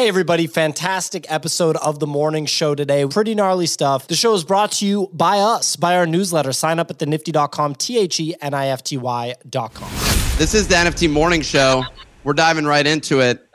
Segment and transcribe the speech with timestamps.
[0.00, 3.04] Hey, everybody, fantastic episode of the morning show today.
[3.04, 4.08] Pretty gnarly stuff.
[4.08, 6.54] The show is brought to you by us, by our newsletter.
[6.54, 9.90] Sign up at the nifty.com, T H E N I F T Y.com.
[10.38, 11.84] This is the NFT morning show.
[12.24, 13.46] We're diving right into it.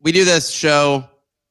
[0.00, 1.02] We do this show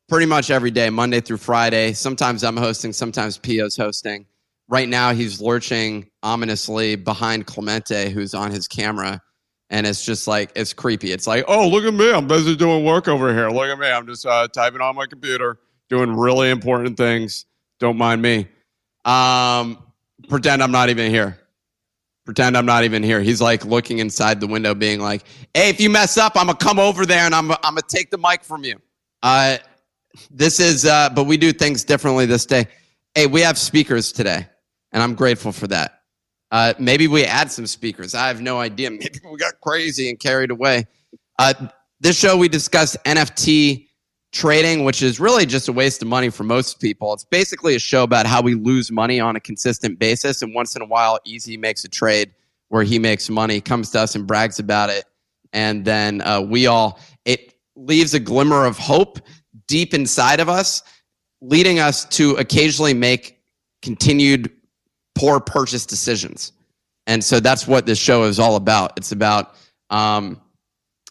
[0.07, 1.91] pretty much every day, Monday through Friday.
[1.91, 4.25] Sometimes I'm hosting, sometimes Pio's hosting.
[4.69, 9.21] Right now, he's lurching ominously behind Clemente, who's on his camera
[9.69, 11.11] and it's just like it's creepy.
[11.11, 13.49] It's like, oh, look at me, I'm busy doing work over here.
[13.49, 15.59] Look at me, I'm just uh, typing on my computer,
[15.89, 17.45] doing really important things.
[17.79, 18.47] Don't mind me.
[19.05, 19.83] Um,
[20.27, 21.39] pretend I'm not even here.
[22.25, 23.21] Pretend I'm not even here.
[23.21, 25.23] He's like looking inside the window, being like,
[25.53, 28.11] "Hey, if you mess up, I'm gonna come over there and I'm I'm gonna take
[28.11, 28.75] the mic from you."
[29.23, 29.57] Uh,
[30.29, 32.67] this is, uh, but we do things differently this day.
[33.15, 34.47] Hey, we have speakers today,
[34.91, 35.98] and I'm grateful for that.
[36.51, 38.15] Uh, maybe we add some speakers.
[38.15, 38.89] I have no idea.
[38.91, 40.87] Maybe we got crazy and carried away.
[41.37, 41.53] Uh,
[41.99, 43.87] this show, we discussed NFT
[44.31, 47.13] trading, which is really just a waste of money for most people.
[47.13, 50.41] It's basically a show about how we lose money on a consistent basis.
[50.41, 52.31] And once in a while, Easy makes a trade
[52.69, 55.05] where he makes money, comes to us and brags about it.
[55.53, 59.19] And then uh, we all, it leaves a glimmer of hope
[59.67, 60.83] deep inside of us,
[61.41, 63.39] leading us to occasionally make
[63.81, 64.51] continued
[65.19, 66.53] poor purchase decisions.
[67.05, 68.93] And so that's what this show is all about.
[68.95, 69.55] It's about
[69.89, 70.39] um,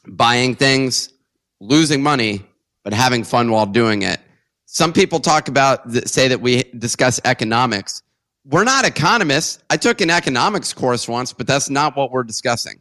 [0.06, 1.12] buying things,
[1.60, 2.42] losing money,
[2.84, 4.18] but having fun while doing it.
[4.64, 8.02] Some people talk about, say that we discuss economics.
[8.46, 9.62] We're not economists.
[9.68, 12.80] I took an economics course once, but that's not what we're discussing.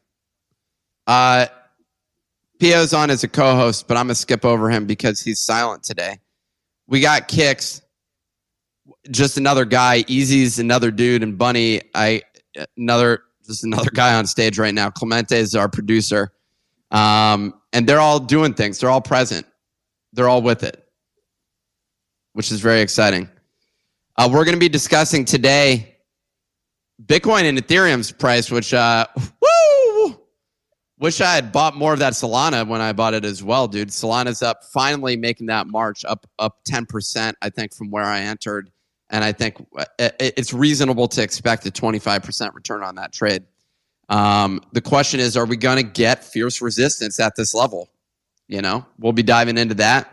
[1.08, 1.48] Uh,
[2.60, 5.40] Pio's on as a co host, but I'm going to skip over him because he's
[5.40, 6.20] silent today.
[6.88, 7.82] We got kicks
[9.12, 10.04] just another guy.
[10.08, 12.22] Easy's another dude, and Bunny, I
[12.78, 14.90] another just another guy on stage right now.
[14.90, 16.32] Clemente is our producer,
[16.92, 18.80] um, and they're all doing things.
[18.80, 19.46] They're all present.
[20.14, 20.84] They're all with it,
[22.34, 23.30] which is very exciting.
[24.18, 25.96] Uh, we're going to be discussing today
[27.06, 30.20] Bitcoin and Ethereum's price, which uh, woo,
[30.98, 33.90] wish I had bought more of that Solana when I bought it as well, dude.
[33.90, 38.22] Solana's up, finally making that march up up ten percent, I think, from where I
[38.22, 38.72] entered.
[39.10, 39.86] And I think uh,
[40.20, 43.44] it's reasonable to expect a 25% return on that trade.
[44.10, 47.90] Um, the question is, are we going to get fierce resistance at this level?
[48.48, 50.10] You know, we'll be diving into that.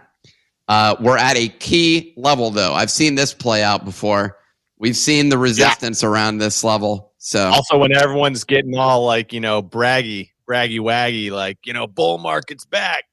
[0.66, 2.72] Uh, we're at a key level, though.
[2.72, 4.38] I've seen this play out before.
[4.78, 6.08] We've seen the resistance yeah.
[6.08, 7.12] around this level.
[7.18, 11.86] So also, when everyone's getting all like you know braggy, braggy waggy, like you know
[11.86, 13.04] bull market's back,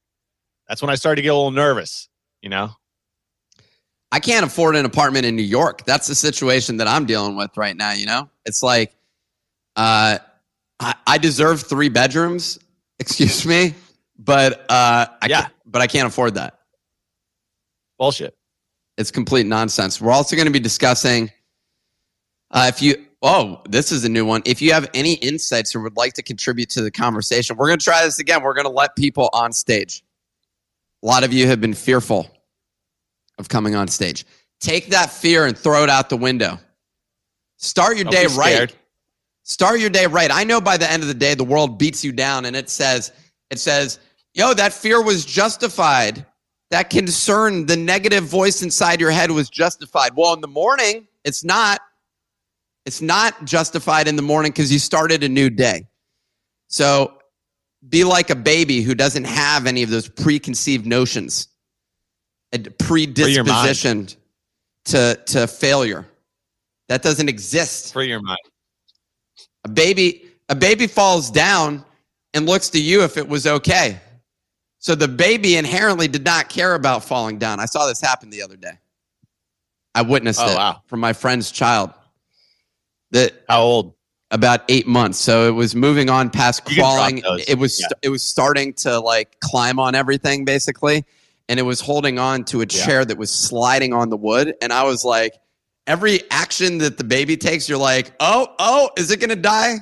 [0.68, 2.10] that's when I started to get a little nervous.
[2.42, 2.72] You know,
[4.12, 5.86] I can't afford an apartment in New York.
[5.86, 7.94] That's the situation that I'm dealing with right now.
[7.94, 8.94] You know, it's like,
[9.76, 10.18] uh,
[10.80, 12.60] I, I deserve three bedrooms.
[13.00, 13.74] Excuse me,
[14.20, 16.60] but uh, I yeah, but I can't afford that.
[17.98, 18.38] Bullshit.
[18.98, 20.00] It's complete nonsense.
[20.00, 21.32] We're also going to be discussing
[22.52, 23.06] uh, if you.
[23.24, 24.42] Oh, this is a new one.
[24.46, 27.78] If you have any insights or would like to contribute to the conversation, we're going
[27.78, 28.42] to try this again.
[28.42, 30.04] We're going to let people on stage.
[31.04, 32.32] A lot of you have been fearful
[33.42, 34.26] of coming on stage.
[34.62, 36.58] Take that fear and throw it out the window.
[37.58, 38.74] Start your Don't day right.
[39.44, 40.32] Start your day right.
[40.32, 42.70] I know by the end of the day the world beats you down and it
[42.70, 43.12] says
[43.50, 44.00] it says,
[44.34, 46.26] "Yo, that fear was justified.
[46.70, 51.44] That concern, the negative voice inside your head was justified." Well, in the morning, it's
[51.44, 51.82] not.
[52.86, 55.88] It's not justified in the morning because you started a new day.
[56.68, 57.14] So
[57.88, 61.48] be like a baby who doesn't have any of those preconceived notions
[62.54, 64.08] a predisposition
[64.86, 66.06] to to failure.
[66.90, 67.94] That doesn't exist.
[67.94, 68.40] For your mind.
[69.64, 71.86] A baby a baby falls down
[72.34, 74.00] and looks to you if it was okay.
[74.80, 77.60] So the baby inherently did not care about falling down.
[77.60, 78.74] I saw this happen the other day.
[79.94, 80.82] I witnessed oh, it wow.
[80.88, 81.92] from my friend's child.
[83.12, 83.94] That how old?
[84.32, 85.20] About eight months.
[85.20, 87.22] So it was moving on past crawling.
[87.50, 87.88] It was yeah.
[88.02, 91.06] it was starting to like climb on everything basically
[91.52, 93.04] and it was holding on to a chair yeah.
[93.04, 94.56] that was sliding on the wood.
[94.62, 95.34] And I was like,
[95.86, 99.76] every action that the baby takes, you're like, oh, oh, is it going to die?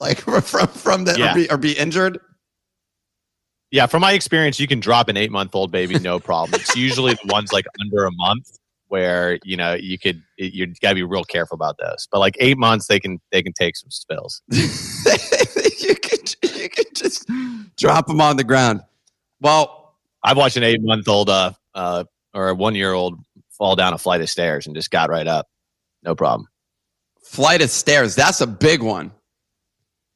[0.00, 1.32] Like from from that yeah.
[1.32, 2.20] or, be, or be injured.
[3.70, 6.60] Yeah, from my experience, you can drop an eight month old baby no problem.
[6.60, 8.58] it's usually the ones like under a month
[8.88, 12.06] where you know you could you got to be real careful about those.
[12.12, 14.42] But like eight months, they can they can take some spills.
[14.52, 17.30] you could you could just
[17.78, 18.82] drop them on the ground.
[19.40, 19.78] Well,
[20.22, 22.04] I've watched an eight month old uh, uh,
[22.34, 23.18] or a one year old
[23.50, 25.46] fall down a flight of stairs and just got right up.
[26.02, 26.48] No problem.
[27.22, 28.14] Flight of stairs.
[28.14, 29.12] That's a big one.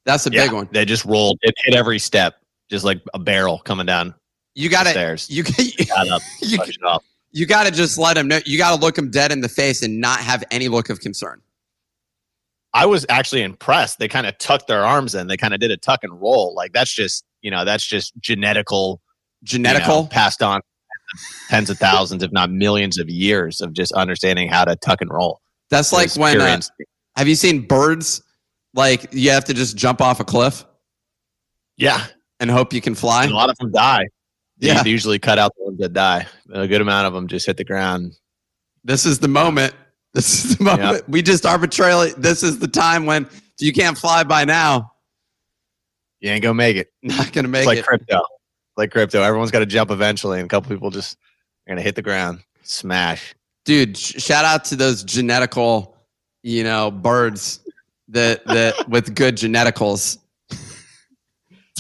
[0.05, 0.69] That's a yeah, big one.
[0.73, 1.39] They just rolled.
[1.43, 2.37] It hit every step,
[2.71, 4.15] just like a barrel coming down.
[4.55, 5.29] You got to stairs.
[5.31, 7.03] you Got up, you, it
[7.33, 8.41] you got to just let him know.
[8.45, 11.01] You got to look him dead in the face and not have any look of
[11.01, 11.41] concern.
[12.75, 13.99] I was actually impressed.
[13.99, 15.27] They kind of tucked their arms in.
[15.27, 16.55] They kind of did a tuck and roll.
[16.55, 18.99] Like that's just you know that's just genetical,
[19.43, 20.11] you know, Genetical.
[20.11, 20.61] passed on
[21.49, 25.11] tens of thousands, if not millions of years of just understanding how to tuck and
[25.11, 25.41] roll.
[25.71, 26.61] That's like when uh,
[27.17, 28.23] have you seen birds?
[28.75, 30.65] Like you have to just jump off a cliff
[31.77, 32.05] yeah,
[32.41, 33.25] and hope you can fly.
[33.25, 34.07] and a lot of them die.
[34.59, 34.83] Yeah.
[34.83, 36.27] They usually cut out the ones that die.
[36.53, 38.15] A good amount of them just hit the ground.
[38.85, 39.75] This is the moment.
[40.15, 41.09] This is the moment.
[41.09, 42.13] We just arbitrarily.
[42.19, 43.27] This is the time when
[43.59, 44.93] you can't fly by now.
[46.21, 46.93] You ain't gonna make it.
[47.03, 47.87] Not gonna make It's like it.
[47.87, 48.23] crypto.
[48.77, 49.23] Like crypto.
[49.23, 51.17] Everyone's got to jump eventually, and a couple people just
[51.67, 53.35] are gonna hit the ground, smash.
[53.65, 55.95] dude sh- shout out to those genetical
[56.43, 57.61] you know birds
[58.09, 60.19] that that with good geneticals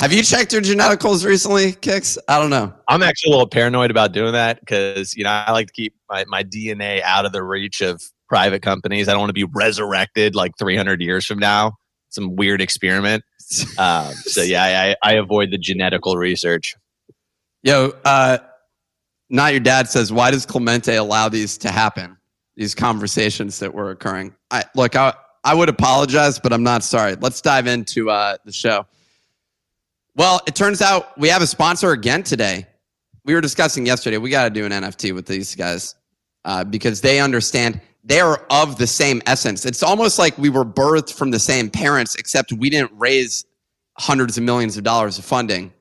[0.00, 3.91] have you checked your geneticals recently kicks i don't know I'm actually a little paranoid
[3.91, 7.33] about doing that because you know I like to keep my, my DNA out of
[7.33, 9.09] the reach of private companies.
[9.09, 11.73] I don't want to be resurrected like 300 years from now.
[12.11, 13.25] Some weird experiment.
[13.79, 16.75] Um, so yeah, I, I, I avoid the genetical research.
[17.62, 18.38] Yo uh
[19.31, 22.17] not your dad says why does clemente allow these to happen?
[22.56, 24.35] These conversations that were occurring.
[24.50, 25.14] I look i
[25.44, 27.17] i would apologize but i'm not sorry.
[27.17, 28.87] Let's dive into uh the show.
[30.14, 32.67] Well it turns out we have a sponsor again today.
[33.25, 35.94] We were discussing yesterday we got to do an nft with these guys
[36.44, 39.64] uh, because they understand they are of the same essence.
[39.64, 43.44] It's almost like we were birthed from the same parents except we didn't raise
[43.97, 45.73] hundreds of millions of dollars of funding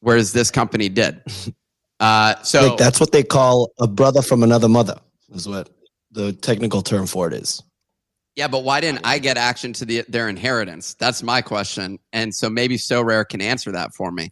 [0.00, 1.22] whereas this company did
[2.00, 4.98] uh, so Nick, that's what they call a brother from another mother.
[5.30, 5.68] Is what
[6.10, 7.62] the technical term for it is.
[8.36, 10.94] Yeah, but why didn't I get action to the, their inheritance?
[10.94, 11.98] That's my question.
[12.12, 14.30] And so maybe Sorare can answer that for me.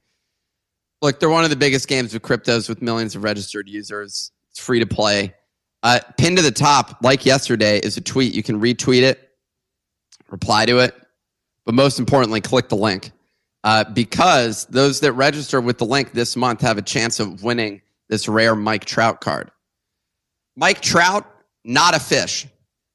[1.03, 4.31] Look, they're one of the biggest games of cryptos with millions of registered users.
[4.51, 5.35] It's free to play.
[5.83, 8.33] Uh, pinned to the top, like yesterday, is a tweet.
[8.33, 9.29] You can retweet it,
[10.31, 10.95] reply to it,
[11.65, 13.11] but most importantly, click the link.
[13.67, 17.83] Uh, because those that register with the link this month have a chance of winning
[18.09, 19.51] this rare Mike Trout card.
[20.55, 21.29] Mike Trout,
[21.65, 22.45] not a fish.
[22.45, 22.49] A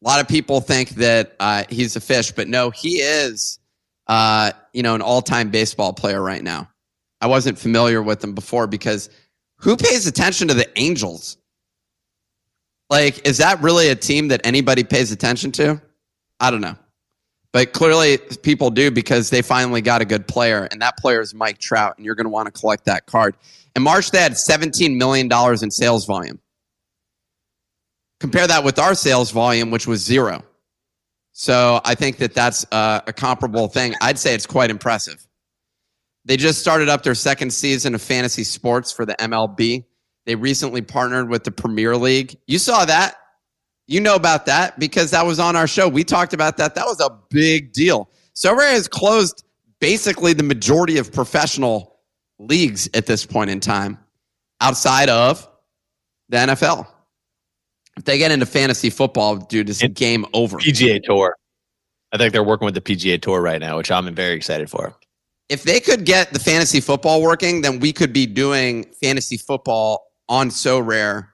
[0.08, 3.60] lot of people think that uh, he's a fish, but no, he is,
[4.08, 6.70] uh, you know, an all-time baseball player right now.
[7.20, 9.10] I wasn't familiar with him before because
[9.58, 11.36] who pays attention to the Angels?
[12.90, 15.82] Like, is that really a team that anybody pays attention to?
[16.40, 16.78] I don't know.
[17.54, 21.34] But clearly people do because they finally got a good player, and that player is
[21.34, 23.36] Mike Trout, and you're going to want to collect that card.
[23.76, 25.30] In March, they had $17 million
[25.62, 26.40] in sales volume.
[28.22, 30.44] Compare that with our sales volume, which was zero.
[31.34, 33.96] So I think that that's a comparable thing.
[34.02, 35.26] I'd say it's quite impressive.
[36.24, 39.84] They just started up their second season of fantasy sports for the MLB.
[40.26, 42.38] They recently partnered with the Premier League.
[42.46, 43.16] You saw that.
[43.92, 45.90] You know about that because that was on our show.
[45.90, 46.76] We talked about that.
[46.76, 48.10] That was a big deal.
[48.34, 49.44] Silver has closed
[49.82, 52.00] basically the majority of professional
[52.40, 54.00] leagues at this point in time
[54.62, 55.46] outside of
[56.30, 56.88] the NFL.
[57.98, 60.58] If they get into fantasy football, dude, it's It- game over.
[60.58, 61.36] PGA Tour.
[62.14, 64.96] I think they're working with the PGA Tour right now, which I'm very excited for.
[65.50, 70.02] if they could get the fantasy football working, then we could be doing fantasy football
[70.30, 71.28] on Sorare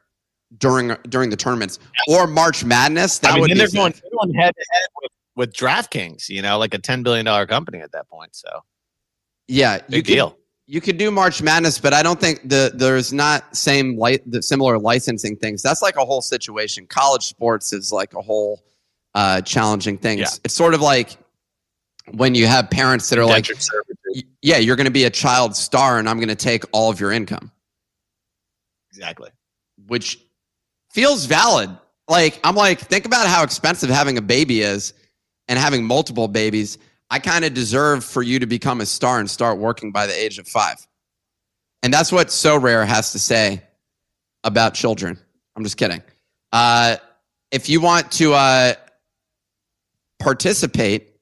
[0.57, 3.19] during during the tournaments or March Madness.
[3.19, 5.53] That I mean, would then be they're going, they're going head to head with, with
[5.53, 8.36] DraftKings, you know, like a $10 billion company at that point.
[8.36, 8.62] So
[9.48, 10.38] yeah, you big could, deal.
[10.65, 14.41] you could do March Madness, but I don't think the there's not same light the
[14.41, 15.62] similar licensing things.
[15.62, 16.88] That's like a whole situation.
[16.88, 18.63] College sports is like a whole
[19.15, 20.19] uh, challenging thing.
[20.19, 20.25] Yeah.
[20.25, 21.17] It's, it's sort of like
[22.12, 24.29] when you have parents that are like, servitude.
[24.41, 27.00] yeah, you're going to be a child star, and I'm going to take all of
[27.00, 27.51] your income.
[28.89, 29.29] Exactly.
[29.88, 30.19] which
[30.98, 31.70] feels valid.
[32.08, 34.94] Like I'm like, think about how expensive having a baby is
[35.48, 36.80] and having multiple babies.
[37.12, 40.20] I kind of deserve for you to become a star and start working by the
[40.20, 40.88] age of five.
[41.84, 43.62] And that's what Sorare has to say
[44.44, 45.20] about children.
[45.56, 46.01] I'm just kidding.
[46.51, 46.96] Uh,
[47.51, 48.74] if you want to uh,
[50.18, 51.16] participate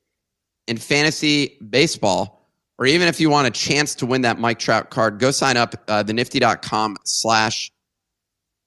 [0.69, 4.89] in fantasy baseball, or even if you want a chance to win that Mike Trout
[4.89, 7.73] card, go sign up uh, thenifty.com slash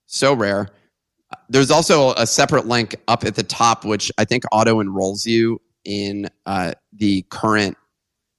[0.06, 0.68] sorare.
[1.48, 5.60] There's also a separate link up at the top, which I think auto enrolls you
[5.84, 7.76] in uh, the current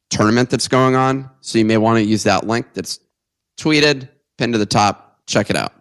[0.09, 1.29] tournament that's going on.
[1.41, 2.99] So you may want to use that link that's
[3.57, 5.21] tweeted, pinned to the top.
[5.27, 5.73] Check it out.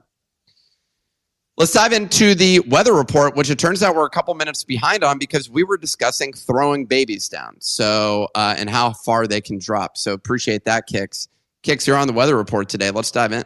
[1.56, 5.02] Let's dive into the weather report, which it turns out we're a couple minutes behind
[5.02, 7.56] on because we were discussing throwing babies down.
[7.58, 9.96] So, uh, and how far they can drop.
[9.96, 11.26] So appreciate that, Kicks.
[11.64, 12.92] Kicks, you're on the weather report today.
[12.92, 13.44] Let's dive in.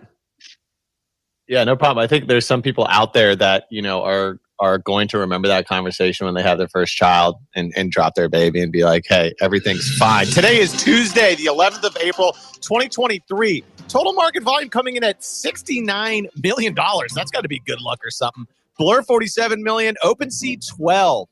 [1.52, 2.02] Yeah, no problem.
[2.02, 5.49] I think there's some people out there that you know are are going to remember
[5.49, 8.85] that conversation when they have their first child and, and drop their baby and be
[8.85, 10.25] like, hey, everything's fine.
[10.25, 12.32] Today is Tuesday, the 11th of April,
[12.62, 13.64] 2023.
[13.88, 16.75] Total market volume coming in at $69 million.
[16.75, 18.47] That's got to be good luck or something.
[18.78, 21.28] Blur 47 million, OpenSea 12.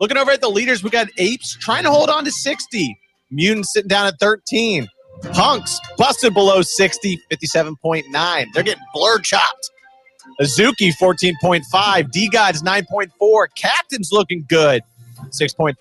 [0.00, 2.98] Looking over at the leaders, we got Apes trying to hold on to 60.
[3.30, 4.88] Mutants sitting down at 13.
[5.32, 8.46] Punks busted below 60, 57.9.
[8.52, 9.70] They're getting blur chopped.
[10.40, 11.62] Azuki 14.5.
[12.10, 13.46] DeGods 9.4.
[13.56, 14.82] Captain's looking good
[15.30, 15.74] 6.5.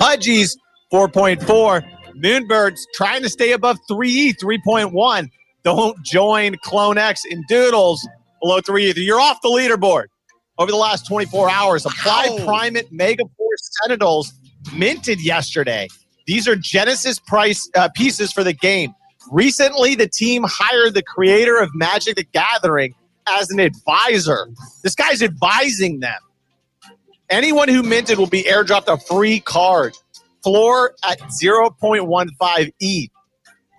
[0.00, 0.56] Pudgies
[0.92, 1.86] 4.4.
[2.16, 5.28] Moonbirds trying to stay above 3E 3.1.
[5.64, 8.06] Don't join CloneX and Doodles
[8.40, 8.94] below 3E.
[8.96, 10.04] You're off the leaderboard.
[10.58, 12.46] Over the last 24 hours, Applied Ow.
[12.46, 14.32] Primate Mega Force Sentinels
[14.74, 15.86] minted yesterday.
[16.26, 18.94] These are Genesis price uh, pieces for the game.
[19.30, 22.94] Recently, the team hired the creator of Magic the Gathering
[23.28, 24.48] as an advisor.
[24.82, 26.18] This guy's advising them.
[27.28, 29.96] Anyone who minted will be airdropped a free card.
[30.42, 33.08] Floor at 0.15 E.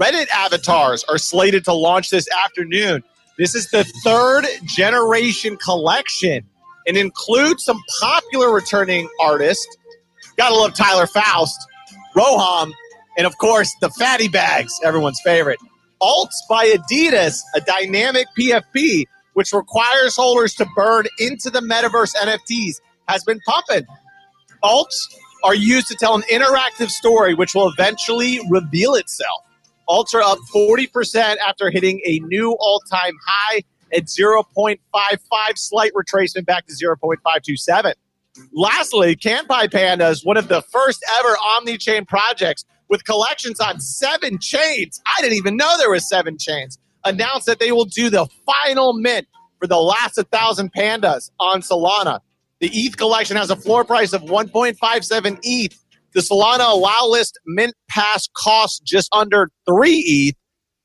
[0.01, 3.04] Reddit avatars are slated to launch this afternoon.
[3.38, 6.44] This is the third generation collection
[6.86, 9.77] and includes some popular returning artists.
[10.38, 11.58] Gotta love Tyler Faust,
[12.18, 12.72] Roham,
[13.18, 15.60] and of course the Fatty Bags, everyone's favorite.
[16.02, 22.82] Alts by Adidas, a dynamic PFP which requires holders to burn into the metaverse NFTs,
[23.08, 23.86] has been pumping.
[24.64, 24.96] Alts
[25.44, 29.44] are used to tell an interactive story which will eventually reveal itself.
[29.88, 33.62] Alts are up 40% after hitting a new all time high
[33.94, 34.80] at 0.55,
[35.56, 37.94] slight retracement back to 0.527.
[38.53, 43.79] Lastly, Kanpai Panda is one of the first ever omni chain projects with collections on
[43.79, 45.01] seven chains.
[45.06, 48.94] I didn't even know there was seven chains announced that they will do the final
[48.94, 49.27] mint
[49.60, 52.20] for the last 1,000 pandas on Solana.
[52.60, 55.84] The ETH collection has a floor price of 1.57 ETH.
[56.13, 60.36] The Solana allow list mint pass costs just under 3 ETH,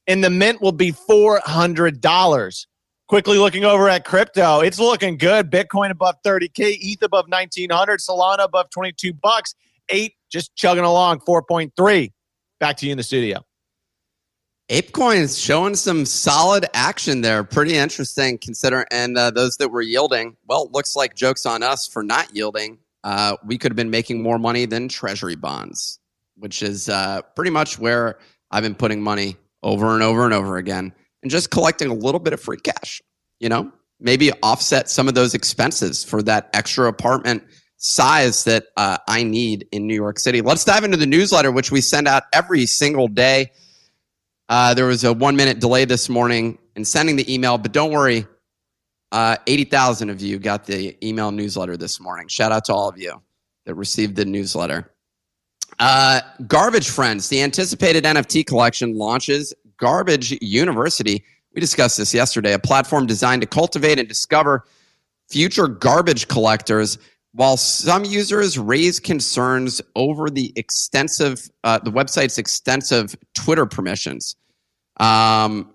[0.07, 2.67] and the mint will be $400.
[3.13, 5.51] Quickly looking over at crypto, it's looking good.
[5.51, 9.55] Bitcoin above 30K, ETH above 1900, Solana above 22 bucks,
[9.91, 12.11] 8 just chugging along, 4.3.
[12.59, 13.45] Back to you in the studio.
[14.71, 17.45] ApeCoin's showing some solid action there.
[17.45, 20.35] Pretty interesting consider and uh, those that were yielding.
[20.49, 22.79] Well, looks like jokes on us for not yielding.
[23.05, 26.01] Uh, we could have been making more money than treasury bonds,
[26.39, 28.19] which is uh, pretty much where
[28.51, 32.21] I've been putting money over and over and over again and just collecting a little
[32.21, 33.01] bit of free cash.
[33.41, 37.43] You know, maybe offset some of those expenses for that extra apartment
[37.79, 40.41] size that uh, I need in New York City.
[40.41, 43.51] Let's dive into the newsletter, which we send out every single day.
[44.49, 47.93] Uh, there was a one minute delay this morning in sending the email, but don't
[47.93, 48.27] worry.
[49.11, 52.29] Uh, 80,000 of you got the email newsletter this morning.
[52.29, 53.21] Shout out to all of you
[53.67, 54.91] that received the newsletter.
[55.79, 59.53] Uh, Garbage Friends, the anticipated NFT collection launches
[59.83, 61.25] Garbage University.
[61.55, 64.65] We discussed this yesterday, a platform designed to cultivate and discover
[65.29, 66.99] future garbage collectors
[67.35, 74.37] while some users raise concerns over the extensive uh, the website's extensive twitter permissions
[74.99, 75.73] um,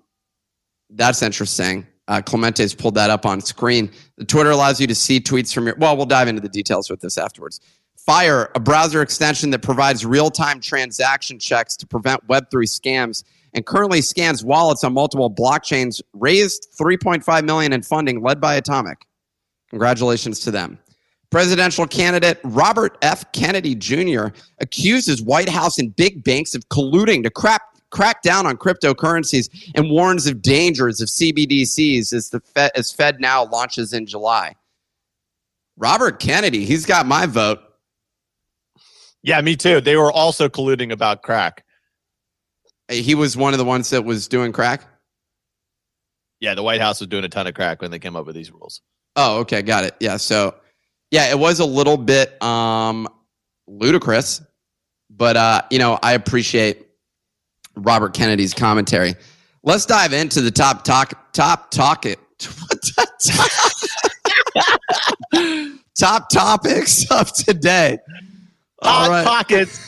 [0.92, 1.86] that's interesting.
[2.08, 3.92] Uh, Clemente's pulled that up on screen.
[4.18, 5.76] The Twitter allows you to see tweets from your.
[5.76, 7.60] Well, we'll dive into the details with this afterwards.
[7.98, 13.24] Fire, a browser extension that provides real time transaction checks to prevent Web3 scams
[13.54, 19.06] and currently scans wallets on multiple blockchains, raised 3.5 million in funding led by Atomic.
[19.70, 20.80] Congratulations to them.
[21.30, 23.30] Presidential candidate Robert F.
[23.34, 24.27] Kennedy Jr.
[24.60, 29.89] accuses White House and big banks of colluding to crap crack down on cryptocurrencies and
[29.89, 34.56] warns of dangers of CBDCs as the Fed, as FedNow launches in July.
[35.77, 37.60] Robert Kennedy, he's got my vote.
[39.24, 39.82] Yeah, me too.
[39.82, 41.63] They were also colluding about crack.
[42.89, 44.82] He was one of the ones that was doing crack.
[46.39, 48.36] Yeah, the White House was doing a ton of crack when they came up with
[48.36, 48.82] these rules.
[49.15, 49.96] Oh, okay, got it.
[50.00, 50.56] Yeah, so
[51.12, 53.08] yeah, it was a little bit um
[53.67, 54.41] ludicrous,
[55.10, 56.88] but uh, you know, I appreciate
[57.75, 59.15] Robert Kennedy's commentary.
[59.63, 62.20] Let's dive into the top talk top talk it
[65.98, 67.98] top topics of today.
[68.82, 69.25] Hot right.
[69.25, 69.79] pockets.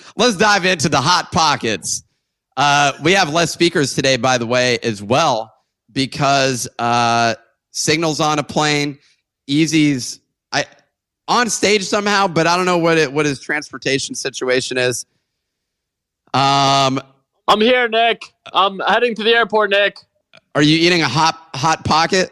[0.21, 2.03] Let's dive into the hot pockets.
[2.55, 5.51] Uh, we have less speakers today, by the way, as well,
[5.91, 7.33] because uh,
[7.71, 8.99] Signal's on a plane.
[9.47, 10.19] Easy's
[10.51, 10.65] I
[11.27, 15.07] on stage somehow, but I don't know what it what his transportation situation is.
[16.35, 17.01] Um,
[17.47, 18.21] I'm here, Nick.
[18.53, 19.97] I'm heading to the airport, Nick.
[20.53, 22.31] Are you eating a hot hot pocket?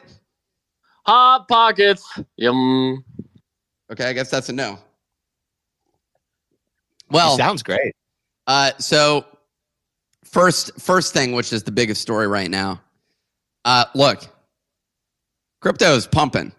[1.08, 2.08] Hot pockets.
[2.36, 3.03] Yum.
[3.91, 4.77] Okay, I guess that's a no.
[7.09, 7.93] He Well, sounds great.
[8.47, 9.25] uh, so
[10.25, 12.81] first first thing, which is the biggest story right now.
[13.65, 14.23] Uh, look,
[15.61, 16.51] crypto is pumping.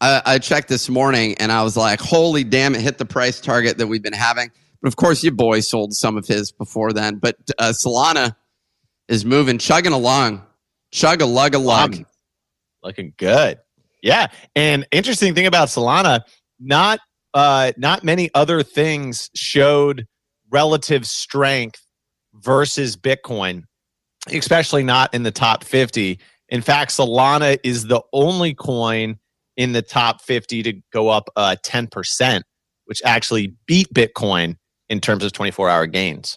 [0.00, 3.40] I, I checked this morning and I was like, holy damn, it hit the price
[3.40, 4.50] target that we've been having.
[4.80, 7.16] But of course, your boy sold some of his before then.
[7.16, 8.34] But uh, Solana
[9.08, 10.42] is moving, chugging along,
[10.90, 12.02] chug a lug a lug.
[12.82, 13.58] Looking good.
[14.02, 14.28] Yeah.
[14.56, 16.20] And interesting thing about Solana,
[16.58, 17.00] not
[17.34, 20.06] uh not many other things showed
[20.50, 21.80] relative strength
[22.34, 23.64] versus Bitcoin,
[24.28, 26.18] especially not in the top 50.
[26.48, 29.18] In fact, Solana is the only coin
[29.56, 32.42] in the top 50 to go up uh 10%,
[32.86, 34.56] which actually beat Bitcoin
[34.88, 36.36] in terms of 24-hour gains.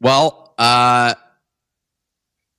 [0.00, 1.14] Well, uh,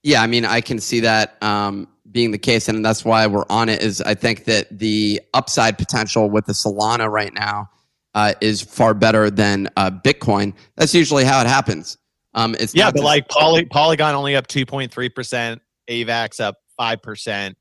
[0.04, 3.46] yeah, I mean, I can see that um, being the case, and that's why we're
[3.50, 3.84] on it.
[3.84, 7.70] Is I think that the upside potential with the Solana right now
[8.16, 10.54] uh, is far better than uh, Bitcoin.
[10.78, 11.98] That's usually how it happens.
[12.34, 17.54] Um, it's Yeah, but just- like Poly, Polygon only up 2.3%, AVAX up 5%.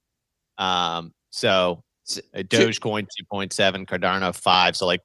[0.56, 1.82] Um, so
[2.16, 4.76] uh, Dogecoin 2.7, Cardano 5.
[4.76, 5.00] So like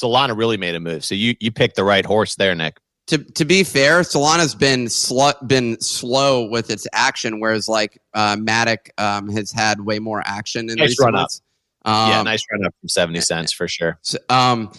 [0.00, 1.04] Solana really made a move.
[1.04, 2.78] So you you picked the right horse there, Nick.
[3.12, 8.36] To to be fair, Solana's been sl- been slow with its action, whereas like uh,
[8.36, 11.20] Matic um, has had way more action in Nice recent run up.
[11.20, 11.42] months.
[11.84, 13.98] Um, yeah, nice run up from 70 cents for sure.
[14.30, 14.72] Um,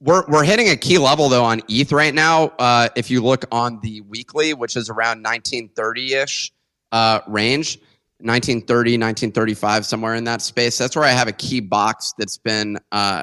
[0.00, 2.52] we're we're hitting a key level though on ETH right now.
[2.56, 6.52] Uh, if you look on the weekly, which is around 1930 ish
[6.92, 7.78] uh, range,
[8.18, 10.78] 1930, 1935, somewhere in that space.
[10.78, 13.22] That's where I have a key box that's been uh,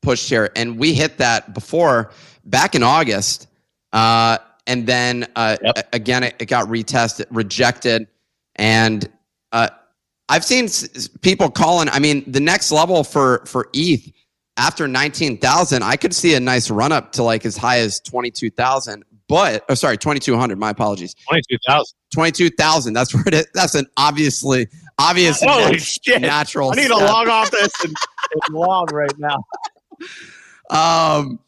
[0.00, 2.10] pushed here, and we hit that before
[2.46, 3.48] back in August,
[3.92, 5.88] uh, and then uh, Yep.
[5.92, 8.06] again it, it got retested, rejected,
[8.56, 9.08] and
[9.52, 9.68] uh,
[10.28, 11.88] I've seen s- people calling.
[11.88, 14.10] I mean, the next level for for ETH
[14.56, 18.00] after nineteen thousand, I could see a nice run up to like as high as
[18.00, 19.04] twenty two thousand.
[19.28, 20.58] But oh, sorry, twenty two hundred.
[20.58, 21.14] My apologies.
[21.28, 21.94] 22,000.
[22.12, 22.92] Twenty two thousand.
[22.92, 23.46] That's where it is.
[23.54, 26.20] That's an obviously obvious Holy nat- shit.
[26.20, 26.70] natural.
[26.70, 27.94] I need to log off this and
[28.32, 29.42] it's long right now.
[30.70, 31.38] Um,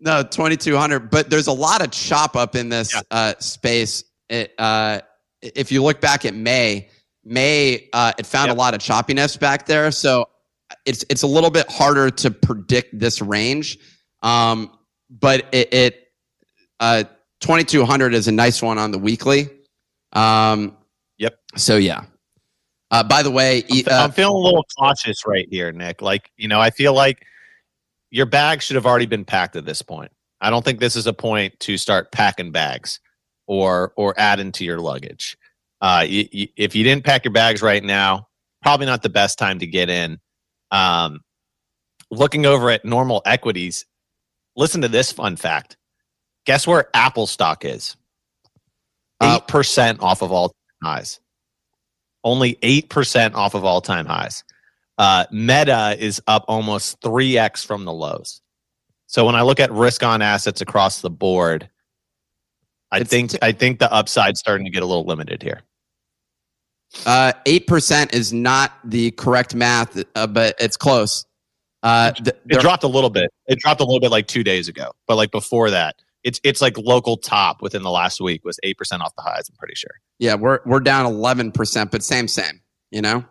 [0.00, 1.10] no, twenty two hundred.
[1.10, 3.00] But there's a lot of chop up in this Yeah.
[3.10, 4.04] uh, space.
[4.28, 5.00] It, uh,
[5.42, 6.88] if you look back at May,
[7.24, 8.56] May uh, it found Yep.
[8.56, 9.90] a lot of choppiness back there.
[9.90, 10.26] So
[10.86, 13.78] it's it's a little bit harder to predict this range.
[14.22, 14.70] Um,
[15.10, 16.08] but it, it
[16.80, 17.04] uh,
[17.40, 19.48] twenty two hundred is a nice one on the weekly.
[20.12, 20.76] Um,
[21.18, 21.38] Yep.
[21.56, 22.04] So yeah.
[22.90, 26.02] Uh, by the way, I'm, fe- uh, I'm feeling a little cautious right here, Nick.
[26.02, 27.24] Like, you know, I feel like
[28.10, 30.10] your bag should have already been packed at this point.
[30.40, 33.00] I don't think this is a point to start packing bags
[33.46, 35.36] or or adding to your luggage.
[35.80, 38.26] Uh, y- y- if you didn't pack your bags right now,
[38.62, 40.18] probably not the best time to get in.
[40.70, 41.20] Um,
[42.10, 43.86] looking over at normal equities,
[44.56, 45.76] listen to this fun fact.
[46.46, 47.96] Guess where Apple stock is?
[49.20, 50.54] Uh, Eight percent off of all time
[50.94, 51.20] highs.
[52.24, 54.42] Only eight percent off of all time highs.
[55.00, 58.42] Uh, Meta is up almost three x from the lows.
[59.06, 61.70] So when I look at risk on assets across the board,
[62.92, 65.62] I It's think t- I think the upside's starting to get a little limited here.
[67.06, 71.24] Uh, eight percent is not the correct math, uh, but it's close.
[71.82, 73.30] Uh, th- It dropped a little bit.
[73.46, 76.60] It dropped a little bit like two days ago, but like before that, it's it's
[76.60, 79.48] like local top within the last week was eight percent off the highs.
[79.48, 79.92] I'm pretty sure.
[80.18, 82.60] yeah, we're we're down eleven percent, but same same.
[82.90, 83.24] You know,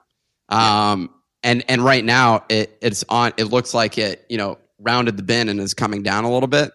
[0.49, 1.12] um,
[1.43, 3.34] and and right now it it's on.
[3.38, 6.47] It looks like it you know rounded the bin and is coming down a little
[6.47, 6.71] bit.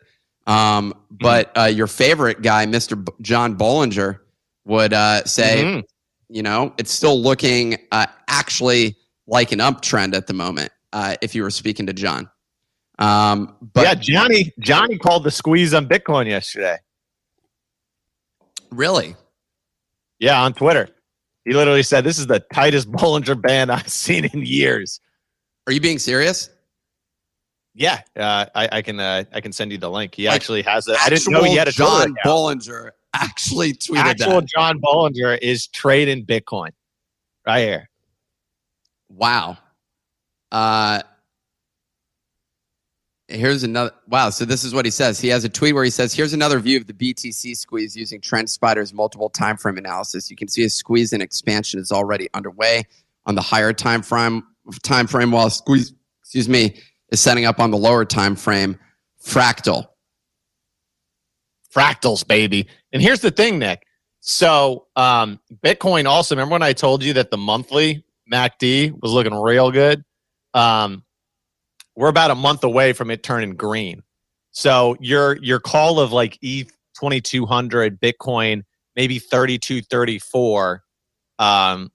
[0.46, 4.18] Um, but uh, your favorite guy, Mister B- John Bollinger,
[4.66, 5.83] would uh, say, Mhm.
[6.29, 8.96] you know, it's still looking uh, actually
[9.27, 10.70] like an uptrend at the moment.
[10.92, 12.29] Uh, if you were speaking to John,
[12.98, 16.77] um, but yeah, Johnny Johnny called the squeeze on Bitcoin yesterday.
[18.70, 19.14] really,
[20.18, 20.88] Yeah, on Twitter.
[21.44, 25.00] He literally said, "This is the tightest Bollinger band I've seen in years."
[25.66, 26.50] are you being serious?
[27.74, 30.14] Yeah, uh, I, I can uh, I can send you the link.
[30.14, 30.96] He Like, actually has it.
[31.00, 34.48] I didn't know he had a John Bollinger actually tweeted Actual that.
[34.48, 36.70] John Bollinger is trading Bitcoin
[37.46, 37.90] right here.
[39.09, 39.59] Wow.
[40.52, 41.02] Uh,
[43.28, 43.92] here's another.
[44.08, 44.30] Wow.
[44.30, 45.20] So this is what he says.
[45.20, 48.20] He has a tweet where he says, "Here's another view of the BTC squeeze using
[48.20, 50.30] TrendSpider's multiple time frame analysis.
[50.30, 52.84] You can see a squeeze and expansion is already underway
[53.26, 54.42] on the higher time frame.
[54.82, 58.78] Time frame, while squeeze, excuse me, is setting up on the lower time frame.
[59.22, 59.87] Fractal.
[61.74, 62.68] Fractals, baby.
[62.92, 63.84] And here's the thing, Nick.
[64.20, 66.34] So um, Bitcoin also.
[66.34, 70.02] Remember when I told you that the monthly MACD was looking real good?
[70.54, 71.03] Um,
[71.96, 74.02] we're about a month away from it turning green.
[74.52, 78.62] So your your call of like ETH twenty two hundred Bitcoin
[78.96, 80.83] maybe thirty two thirty four.
[81.38, 81.90] Um,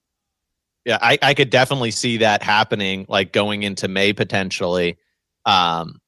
[0.84, 4.98] yeah, I, I could definitely see that happening, like going into May potentially.
[5.44, 6.00] Um,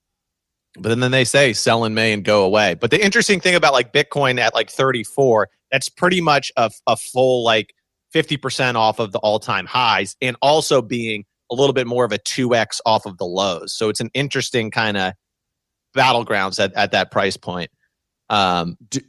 [0.79, 2.75] but then, then they say sell in May and go away.
[2.75, 6.97] But the interesting thing about like Bitcoin at like 34, that's pretty much a, a
[6.97, 7.75] full like
[8.15, 12.13] 50% off of the all time highs and also being a little bit more of
[12.13, 13.75] a 2x off of the lows.
[13.75, 15.13] So it's an interesting kind of
[15.95, 17.71] battlegrounds at, at that price point.
[18.31, 19.01] Um, do,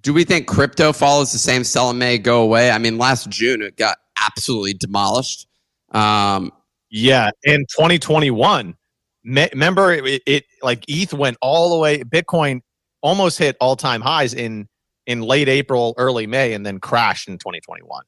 [0.00, 2.70] do we think crypto follows the same sell and May, go away?
[2.70, 5.46] I mean, last June it got absolutely demolished.
[5.92, 6.50] Um,
[6.90, 8.74] yeah, in 2021,
[9.22, 12.00] me, remember it, it, like ETH went all the way.
[12.00, 12.60] Bitcoin
[13.02, 14.68] almost hit all time highs in
[15.06, 18.04] in late April, early May, and then crashed in 2021.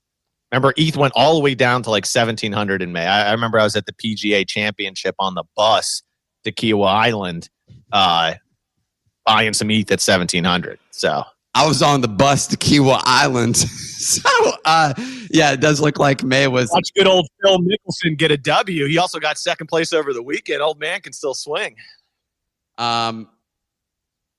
[0.56, 3.06] Remember, ETH went all the way down to like 1700 in May.
[3.06, 6.02] I, I remember I was at the PGA Championship on the bus
[6.44, 7.50] to Kiawah Island,
[7.92, 8.34] uh,
[9.26, 10.78] buying some ETH at 1700.
[10.92, 13.56] So I was on the bus to Kiawah Island.
[13.58, 14.30] so,
[14.64, 14.94] uh,
[15.30, 16.70] yeah, it does look like May was.
[16.72, 18.86] Watch good old Phil Mickelson get a W.
[18.86, 20.62] He also got second place over the weekend.
[20.62, 21.76] Old man can still swing.
[22.78, 23.28] Um,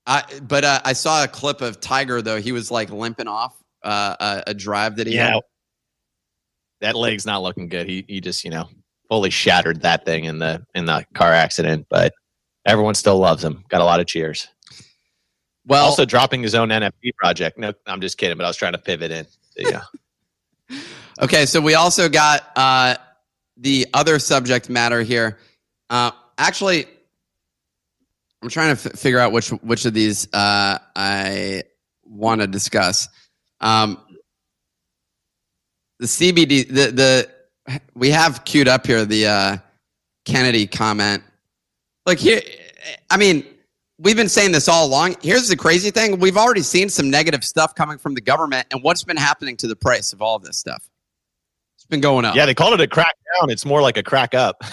[0.08, 2.40] I but uh, I saw a clip of Tiger though.
[2.42, 5.34] He was like limping off uh, a, a drive that he Yeah.
[5.34, 5.42] had.
[6.82, 7.88] That leg's not looking good.
[7.88, 8.70] He he just, you know,
[9.10, 12.14] fully shattered that thing in the in the car accident, but
[12.66, 13.64] everyone still loves him.
[13.70, 14.48] Got a lot of cheers.
[15.66, 17.58] Well, also dropping his own NFT project.
[17.58, 19.26] No, I'm just kidding, but I was trying to pivot in.
[19.26, 19.82] So, yeah.
[21.20, 22.96] Okay, so we also got uh,
[23.58, 25.40] the other subject matter here.
[25.90, 26.86] Uh, actually,
[28.44, 31.64] I'm trying to f- figure out which which of these uh, I
[32.04, 33.10] want to discuss.
[33.62, 34.00] Um,
[36.00, 39.58] the CBD, the the we have queued up here the uh,
[40.26, 41.24] Kennedy comment.
[42.06, 42.42] Like here,
[43.10, 43.46] I mean,
[44.00, 45.16] we've been saying this all along.
[45.22, 48.84] Here's the crazy thing: we've already seen some negative stuff coming from the government, and
[48.84, 50.88] what's been happening to the price of all of this stuff?
[51.76, 52.36] It's been going up.
[52.36, 53.50] yeah, they called it a crack down.
[53.50, 54.64] It's more like a crack up.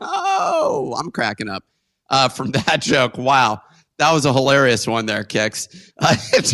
[0.00, 1.64] oh, I'm cracking up
[2.10, 3.18] uh, from that joke.
[3.18, 3.62] Wow,
[3.98, 5.92] that was a hilarious one there, Kicks.
[5.98, 6.44] Uh, in,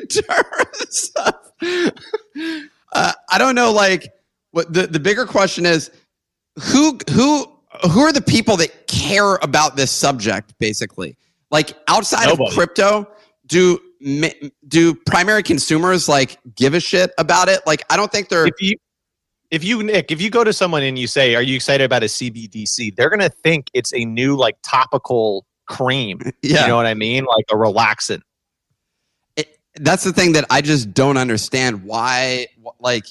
[0.00, 1.92] in terms of,
[2.92, 4.12] uh, I don't know, like
[4.52, 5.90] what the the bigger question is,
[6.60, 7.46] who who
[7.90, 10.54] who are the people that care about this subject?
[10.58, 11.16] Basically,
[11.50, 12.50] like outside Nobody.
[12.50, 13.08] of crypto,
[13.46, 13.80] do
[14.68, 17.60] do primary consumers like give a shit about it?
[17.66, 18.46] Like, I don't think they're.
[18.46, 18.76] if you
[19.50, 22.02] if you Nick, if you go to someone and you say, "Are you excited about
[22.02, 26.20] a CBDC?" They're gonna think it's a new like topical cream.
[26.42, 26.62] Yeah.
[26.62, 27.24] You know what I mean?
[27.24, 28.22] Like a relaxant.
[29.76, 31.84] That's the thing that I just don't understand.
[31.84, 33.06] Why, like,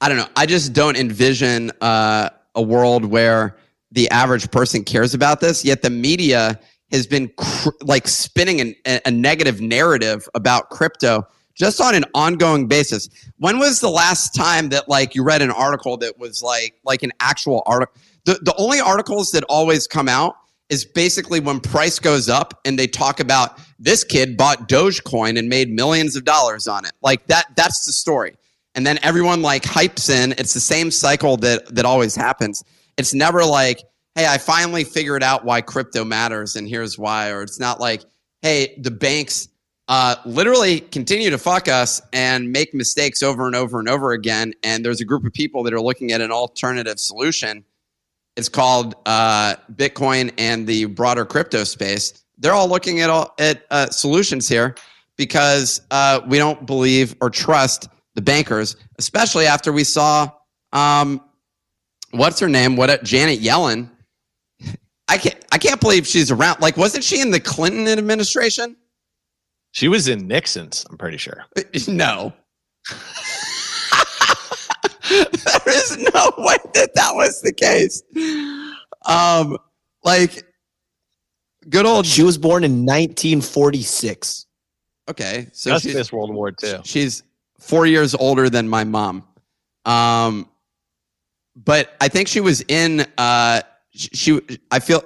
[0.00, 0.28] I don't know.
[0.36, 3.56] I just don't envision uh, a world where
[3.92, 5.64] the average person cares about this.
[5.64, 6.58] Yet the media
[6.90, 12.66] has been cr- like spinning an, a, negative narrative about crypto just on an ongoing
[12.66, 13.08] basis.
[13.38, 17.02] When was the last time that like you read an article that was like like
[17.02, 17.94] an actual article?
[18.24, 20.36] The the only articles that always come out
[20.70, 25.48] is basically when price goes up and they talk about this kid bought Dogecoin and
[25.48, 26.92] made millions of dollars on it.
[27.02, 28.36] Like that that's the story.
[28.74, 30.32] And then everyone like hypes in.
[30.32, 32.64] It's the same cycle that that always happens.
[32.96, 33.82] It's never like,
[34.14, 37.30] hey, I finally figured out why crypto matters and here's why.
[37.30, 38.02] Or it's not like,
[38.42, 39.48] hey, the banks
[39.88, 44.54] uh, literally continue to fuck us and make mistakes over and over and over again.
[44.62, 47.64] And there's a group of people that are looking at an alternative solution.
[48.36, 52.24] It's called uh, Bitcoin and the broader crypto space.
[52.38, 54.74] They're all looking at all, at uh, solutions here
[55.16, 60.30] because uh, we don't believe or trust the bankers, especially after we saw
[60.72, 61.20] um,
[62.10, 62.76] what's her name?
[62.76, 63.90] What Janet Yellen?
[65.08, 65.36] I can't.
[65.52, 66.60] I can't believe she's around.
[66.60, 68.76] Like, wasn't she in the Clinton administration?
[69.72, 70.84] She was in Nixon's.
[70.90, 71.44] I'm pretty sure.
[71.88, 72.32] No.
[75.64, 78.02] there is no way that that was the case.
[79.06, 79.58] Um,
[80.02, 80.44] like,
[81.68, 82.06] good old.
[82.06, 84.46] She was born in 1946.
[85.10, 86.80] Okay, so Just she's, this World War II.
[86.84, 87.22] she's
[87.58, 89.26] four years older than my mom.
[89.84, 90.48] Um,
[91.56, 93.06] but I think she was in.
[93.18, 94.58] Uh, she, she.
[94.70, 95.04] I feel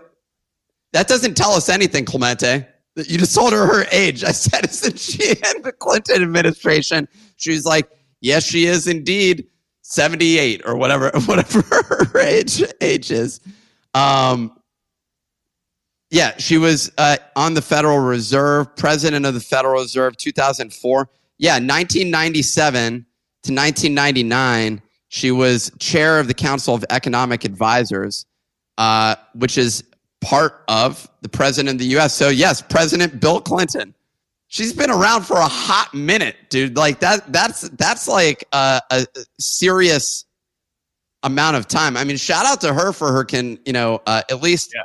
[0.92, 2.66] that doesn't tell us anything, Clemente.
[2.97, 4.25] You just told her her age.
[4.25, 7.07] I said, isn't she in the Clinton administration?
[7.37, 7.88] She's like,
[8.21, 9.47] yes, she is indeed.
[9.90, 13.40] 78 or whatever, whatever her age age is.
[13.94, 14.53] Um,
[16.11, 21.53] yeah, she was uh, on the Federal Reserve, president of the Federal Reserve, 2004 yeah,
[21.53, 23.07] 1997
[23.44, 28.27] to 1999, she was chair of the Council of Economic Advisors,
[28.77, 29.85] uh, which is
[30.20, 32.14] part of the president of the U.S.
[32.14, 33.94] So yes, President Bill Clinton.
[34.48, 36.76] She's been around for a hot minute, dude.
[36.76, 37.30] Like that.
[37.32, 39.06] That's that's like a, a
[39.38, 40.24] serious
[41.22, 41.96] amount of time.
[41.96, 44.82] I mean, shout out to her for her can you know uh, at least Yeah.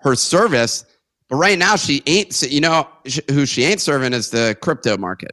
[0.00, 0.84] her service.
[1.28, 2.40] But right now, she ain't.
[2.42, 2.86] You know
[3.30, 5.32] who she ain't serving is the crypto market.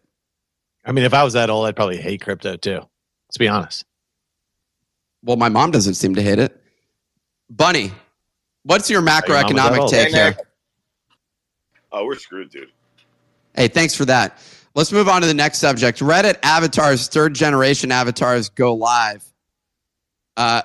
[0.85, 2.79] I mean, if I was that old, I'd probably hate crypto too.
[3.27, 3.85] Let's be honest.
[5.23, 6.61] Well, my mom doesn't seem to hate it.
[7.49, 7.91] Bunny,
[8.63, 9.89] what's your your mom was that macroeconomic old.
[9.91, 10.29] take Hey, here?
[10.29, 10.39] Nick.
[11.91, 12.69] Oh, we're screwed, dude.
[13.55, 14.39] Hey, thanks for that.
[14.75, 15.99] Let's move on to the next subject.
[15.99, 19.23] Reddit avatars, third generation avatars go live.
[20.35, 20.61] Uh,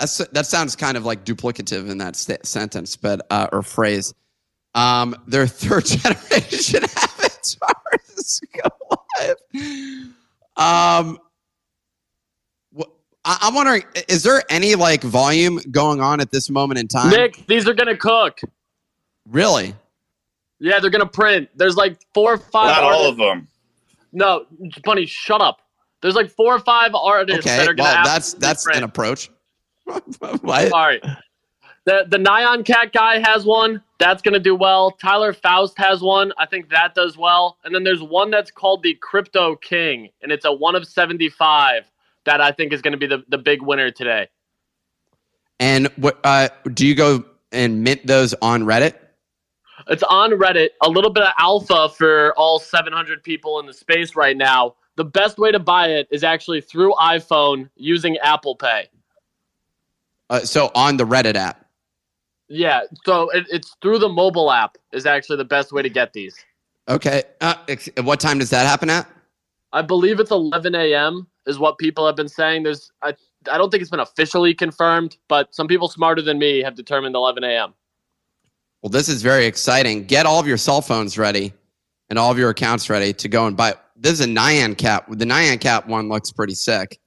[0.00, 4.14] that's, that sounds kind of like duplicative in that sta- sentence, but uh, or phrase.
[4.74, 9.36] Um, their third generation avatars go live.
[10.56, 11.18] Um,
[13.24, 17.10] I- I'm wondering, is there any like volume going on at this moment in time?
[17.10, 18.40] Nick, these are gonna cook.
[19.30, 19.76] Really?
[20.62, 21.48] Yeah, they're gonna print.
[21.56, 22.68] There's like four or five.
[22.68, 23.48] Not all of them.
[24.12, 24.46] No,
[24.84, 25.60] Bunny, shut up.
[26.00, 27.56] There's like four or five artists Okay.
[27.56, 27.90] that are gonna.
[27.96, 28.78] Well, that's that's print.
[28.78, 29.28] an approach.
[29.84, 30.72] what?
[30.72, 31.02] All right.
[31.84, 33.82] The the Nyan Cat guy has one.
[33.98, 34.92] That's gonna do well.
[34.92, 36.32] Tyler Faust has one.
[36.38, 37.58] I think that does well.
[37.64, 41.28] And then there's one that's called the Crypto King, and it's a one of seventy
[41.28, 41.90] five
[42.24, 44.28] that I think is gonna be the, the big winner today.
[45.58, 48.94] And what uh, do you go and mint those on Reddit?
[49.88, 50.70] It's on Reddit.
[50.82, 54.74] A little bit of alpha for all 700 people in the space right now.
[54.96, 58.88] The best way to buy it is actually through iPhone using Apple Pay.
[60.30, 61.66] Uh, so on the Reddit app.
[62.48, 66.12] Yeah, so it, it's through the mobile app is actually the best way to get
[66.12, 66.36] these.
[66.88, 67.22] Okay.
[67.40, 69.08] Uh, ex- what time does that happen at?
[69.72, 71.26] I believe it's 11 a.m.
[71.46, 72.64] is what people have been saying.
[72.64, 73.14] There's I
[73.50, 77.14] I don't think it's been officially confirmed, but some people smarter than me have determined
[77.14, 77.74] 11 a.m.
[78.82, 80.04] Well, this is very exciting.
[80.04, 81.52] Get all of your cell phones ready
[82.10, 83.74] and all of your accounts ready to go and buy.
[83.96, 85.04] This is a Nyan Cat.
[85.08, 86.98] The Nyan Cat one looks pretty sick.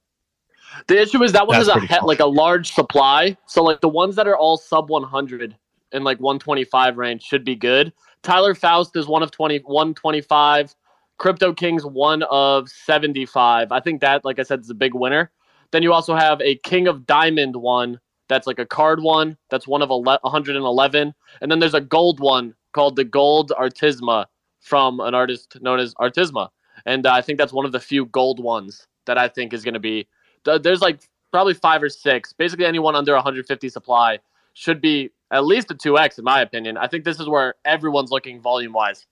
[0.87, 2.07] The issue is that one That's is a pretty he- cool.
[2.07, 3.35] like a large supply.
[3.45, 5.55] So like the ones that are all sub 100
[5.91, 7.91] in like 125 range should be good.
[8.23, 10.75] Tyler Faust is one of 20 125.
[11.17, 13.71] Crypto King's one of 75.
[13.71, 15.31] I think that like I said is a big winner.
[15.71, 19.67] Then you also have a King of Diamond one that's like a card one that's
[19.67, 24.27] one of ele- 111 and then there's a gold one called the Gold Artisma
[24.59, 26.51] from an artist known as Artisma.
[26.85, 29.63] And uh, I think that's one of the few gold ones that I think is
[29.63, 30.07] going to be
[30.43, 30.99] th- there's like
[31.31, 32.33] probably five or six.
[32.33, 34.19] Basically, anyone under 150 supply
[34.53, 36.77] should be at least a 2x, in my opinion.
[36.77, 39.05] I think this is where everyone's looking volume wise.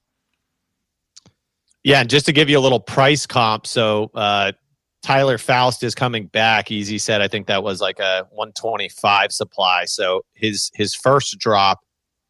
[1.84, 4.54] Yeah, and just to give you a little price comp, so uh,
[5.04, 6.72] Tyler Faust is coming back.
[6.72, 9.86] Easy said, I think that was like a 125 supply.
[9.86, 11.80] So his his first drop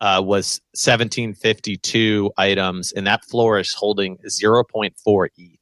[0.01, 5.59] uh, was 1752 items, and that floor is holding 0.4 ETH.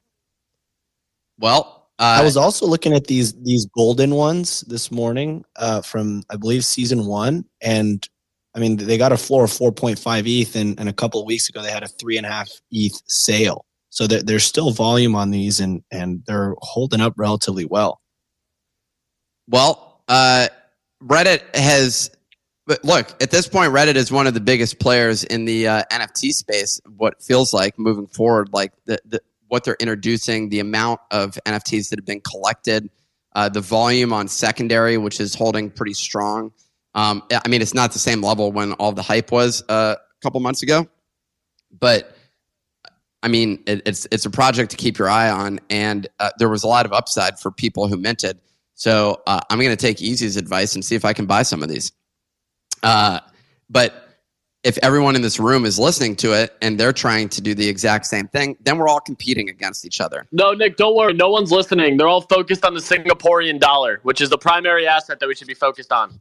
[1.38, 6.22] Well, uh, I was also looking at these these golden ones this morning uh, from
[6.30, 8.08] I believe season one, and
[8.54, 11.50] I mean they got a floor of 4.5 ETH, and, and a couple of weeks
[11.50, 13.66] ago they had a three and a half ETH sale.
[13.92, 18.00] So there, there's still volume on these, and and they're holding up relatively well.
[19.48, 20.48] Well, uh,
[21.04, 22.10] Reddit has.
[22.66, 25.82] But look, at this point, Reddit is one of the biggest players in the uh,
[25.90, 26.80] NFT space.
[26.96, 31.90] What feels like moving forward, like the, the what they're introducing, the amount of NFTs
[31.90, 32.88] that have been collected,
[33.34, 36.50] uh, the volume on secondary, which is holding pretty strong.
[36.94, 40.22] Um, I mean, it's not the same level when all the hype was uh, a
[40.22, 40.88] couple months ago,
[41.78, 42.11] but
[43.22, 46.48] I mean, it, it's it's a project to keep your eye on, and uh, there
[46.48, 48.38] was a lot of upside for people who minted.
[48.74, 51.62] So uh, I'm going to take Easy's advice and see if I can buy some
[51.62, 51.92] of these.
[52.82, 53.20] Uh,
[53.70, 54.08] but
[54.64, 57.68] if everyone in this room is listening to it and they're trying to do the
[57.68, 60.26] exact same thing, then we're all competing against each other.
[60.32, 61.14] No, Nick, don't worry.
[61.14, 61.96] No one's listening.
[61.96, 65.48] They're all focused on the Singaporean dollar, which is the primary asset that we should
[65.48, 66.20] be focused on.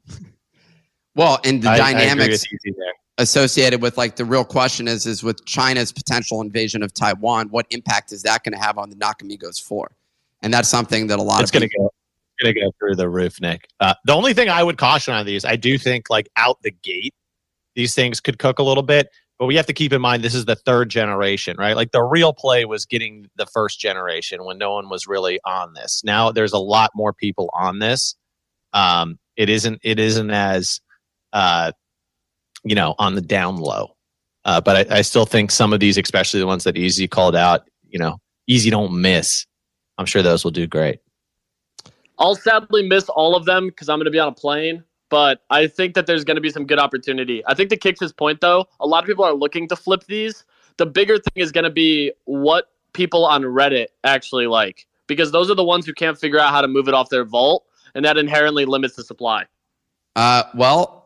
[1.15, 2.93] Well, and the I- I agree dynamics with Easy there.
[3.17, 7.65] Associated with like the real question is is with China's potential invasion of Taiwan, what
[7.69, 9.91] impact is that going to have on the Nakamigos floor?
[10.41, 11.93] And that's something that a lot It's of going to people, go.
[12.43, 13.67] Going to go through the roof, Nick.
[13.79, 16.71] Uh, the only thing I would caution on these, I do think like out the
[16.71, 17.13] gate,
[17.75, 19.09] these things could cook a little bit.
[19.37, 21.75] But we have to keep in mind this is the third generation, right?
[21.75, 25.73] Like the real play was getting the first generation when no one was really on
[25.73, 26.03] this.
[26.03, 28.15] Now there's a lot more people on this.
[28.73, 29.79] Um, it isn't.
[29.83, 30.79] It isn't as,
[31.33, 31.71] uh,
[32.63, 33.95] you know, on the down low.
[34.45, 37.35] Uh, but I, I still think some of these, especially the ones that Easy called
[37.35, 39.45] out, you know, easy don't miss.
[39.97, 40.99] I'm sure those will do great.
[42.17, 44.83] I'll sadly miss all of them because I'm going to be on a plane.
[45.09, 47.43] But I think that there's going to be some good opportunity.
[47.45, 50.45] I think to Kix's point, though, a lot of people are looking to flip these.
[50.77, 55.51] The bigger thing is going to be what people on Reddit actually like, because those
[55.51, 58.05] are the ones who can't figure out how to move it off their vault, and
[58.05, 59.45] that inherently limits the supply.
[60.15, 61.05] Uh, well,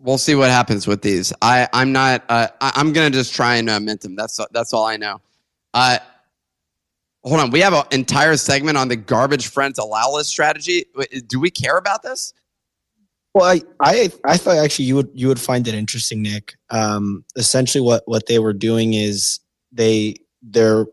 [0.00, 1.32] we'll see what happens with these.
[1.42, 2.24] I I'm not.
[2.28, 4.16] Uh, I, I'm gonna just try and uh, mint them.
[4.16, 5.20] That's that's all I know.
[5.74, 5.98] Uh,
[7.22, 7.50] hold on.
[7.50, 10.86] We have an entire segment on the garbage friends allow list strategy.
[11.26, 12.32] Do we care about this?
[13.34, 16.56] Well, I, I I thought actually you would you would find it interesting, Nick.
[16.70, 19.38] Um, essentially, what what they were doing is
[19.70, 20.86] they they're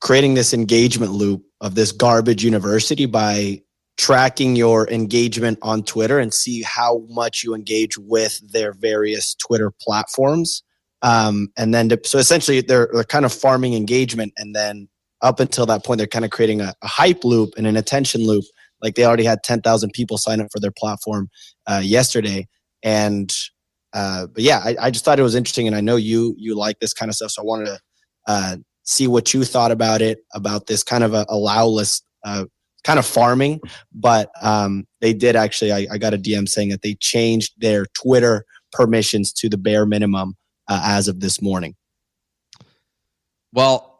[0.00, 3.60] creating this engagement loop of this garbage university by
[3.96, 9.72] tracking your engagement on Twitter and see how much you engage with their various Twitter
[9.80, 10.62] platforms.
[11.02, 14.32] Um, and then to, so essentially they're, they're kind of farming engagement.
[14.36, 14.88] And then
[15.22, 18.26] up until that point they're kind of creating a, a hype loop and an attention
[18.26, 18.44] loop.
[18.82, 21.28] Like they already had 10,000 people sign up for their platform
[21.66, 22.48] uh, yesterday.
[22.82, 23.34] And
[23.92, 25.68] uh, but yeah I, I just thought it was interesting.
[25.68, 27.30] And i know you you like this kind of stuff.
[27.30, 27.80] So i wanted to
[28.26, 32.44] uh, see what you thought about it about this kind of a allow list uh,
[32.84, 33.60] kind of farming
[33.92, 37.86] but um, they did actually I, I got a dm saying that they changed their
[37.86, 40.36] twitter permissions to the bare minimum
[40.68, 41.74] uh, as of this morning
[43.54, 43.94] Well,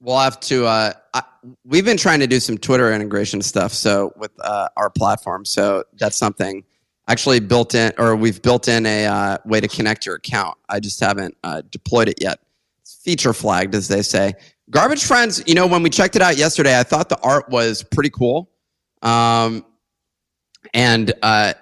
[0.00, 0.66] we'll have to.
[0.66, 1.22] Uh, I,
[1.64, 3.72] we've been trying to do some Twitter integration stuff.
[3.72, 6.62] So with uh, our platform, so that's something
[7.08, 10.58] actually built in, or we've built in a uh, way to connect your account.
[10.68, 12.40] I just haven't uh, deployed it yet.
[12.82, 14.34] It's feature flagged, as they say.
[14.70, 15.42] Garbage Friends.
[15.46, 18.50] You know, when we checked it out yesterday, I thought the art was pretty cool,
[19.02, 19.64] um,
[20.74, 21.54] and uh,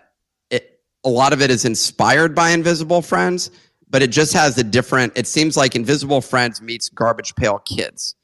[0.51, 3.51] it, a lot of it is inspired by Invisible Friends.
[3.89, 5.17] But it just has a different.
[5.17, 8.17] It seems like Invisible Friends meets Garbage Pail Kids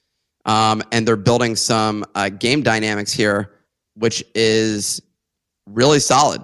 [0.45, 3.53] um, and they're building some uh, game dynamics here,
[3.95, 5.01] which is
[5.66, 6.42] really solid.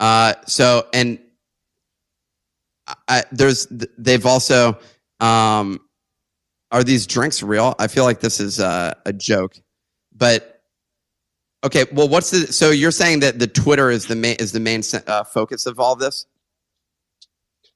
[0.00, 1.18] Uh, so, and
[3.08, 3.66] I, there's
[3.98, 4.78] they've also
[5.20, 5.80] um,
[6.70, 7.74] are these drinks real?
[7.78, 9.56] I feel like this is uh, a joke,
[10.14, 10.62] but
[11.64, 11.86] okay.
[11.92, 14.82] Well, what's the so you're saying that the Twitter is the main is the main
[15.06, 16.26] uh, focus of all this?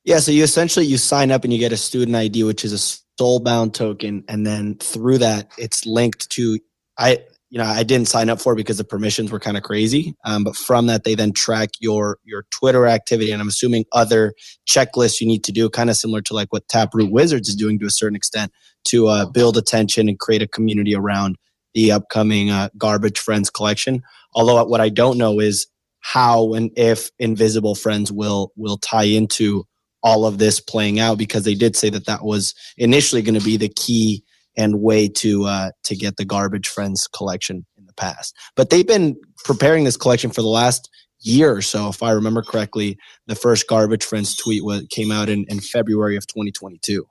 [0.05, 2.73] Yeah, so you essentially you sign up and you get a student ID, which is
[2.73, 6.59] a soulbound token, and then through that, it's linked to
[6.99, 7.19] I.
[7.49, 10.15] You know, I didn't sign up for it because the permissions were kind of crazy.
[10.25, 14.33] Um, but from that, they then track your your Twitter activity, and I'm assuming other
[14.67, 17.79] checklists you need to do, kind of similar to like what Taproot Wizards is doing
[17.79, 18.53] to a certain extent,
[18.85, 21.37] to uh, build attention and create a community around
[21.75, 24.03] the upcoming uh, Garbage Friends collection.
[24.35, 25.67] Although what I don't know is
[26.01, 29.65] how and if Invisible Friends will will tie into
[30.03, 33.45] all of this playing out because they did say that that was initially going to
[33.45, 34.25] be the key
[34.57, 38.37] and way to uh, to get the Garbage Friends collection in the past.
[38.57, 40.91] But they've been preparing this collection for the last
[41.21, 42.99] year or so, if I remember correctly.
[43.27, 47.07] The first Garbage Friends tweet was, came out in, in February of 2022.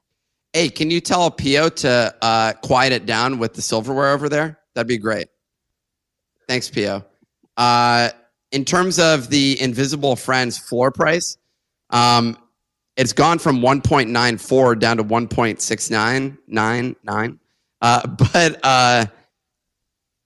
[0.54, 4.60] Hey, can you tell Pio to uh, quiet it down with the silverware over there?
[4.74, 5.30] That'd be great.
[6.48, 7.06] Thanks, Pio.
[7.56, 8.10] Uh,
[8.52, 11.38] in terms of the Invisible Friends floor price,
[11.90, 12.38] um,
[12.98, 17.40] it's gone from 1.94 down to 1.6999.
[17.82, 19.06] Uh, but uh,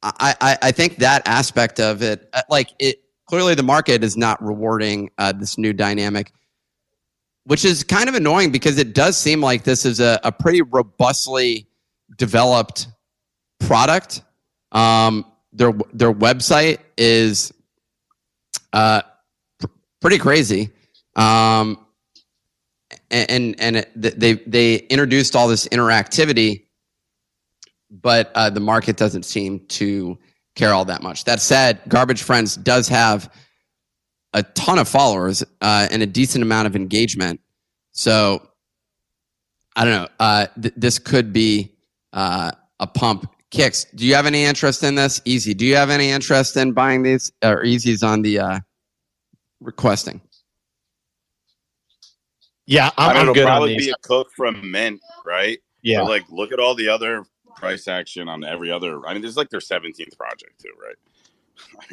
[0.01, 4.17] I, I, I think that aspect of it, uh, like it, clearly the market is
[4.17, 6.33] not rewarding uh, this new dynamic,
[7.45, 10.61] which is kind of annoying because it does seem like this is a, a pretty
[10.61, 11.67] robustly
[12.17, 12.87] developed
[13.59, 14.21] product.
[14.71, 17.53] Um, their their website is
[18.73, 19.01] uh,
[19.59, 19.67] pr-
[20.01, 20.69] pretty crazy.
[21.15, 21.79] Um,
[23.11, 26.65] and and it, they they introduced all this interactivity,
[27.89, 30.17] but uh, the market doesn't seem to
[30.55, 31.23] care all that much.
[31.25, 33.31] That said, Garbage Friends does have
[34.35, 37.39] a ton of followers uh, and a decent amount of engagement.
[37.93, 38.47] So
[39.75, 40.07] I don't know.
[40.19, 41.73] Uh, th- this could be
[42.13, 43.31] uh, a pump.
[43.49, 43.85] Kicks.
[43.95, 45.21] Do you have any interest in this?
[45.23, 45.53] Easy.
[45.53, 47.31] Do you have any interest in buying these?
[47.41, 48.59] Or Easy's on the uh,
[49.61, 50.19] requesting.
[52.65, 53.85] Yeah, I'm, I'm, mean, I'm it'll good on probably these.
[53.85, 55.59] be a cook from Mint, right?
[55.83, 57.23] Yeah, But, like, look at all the other
[57.55, 59.05] price action on every other.
[59.05, 60.95] I mean, this is like their 17th project, too, right?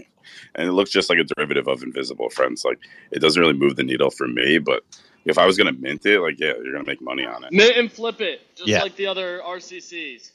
[0.55, 2.65] and it looks just like a derivative of Invisible Friends.
[2.65, 2.79] Like,
[3.11, 4.83] it doesn't really move the needle for me, but
[5.25, 7.45] if I was going to mint it, like, yeah, you're going to make money on
[7.45, 7.53] it.
[7.53, 8.83] Mint and flip it, just Yeah.
[8.83, 10.31] like the other RCCs.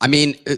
[0.00, 0.56] I mean, uh,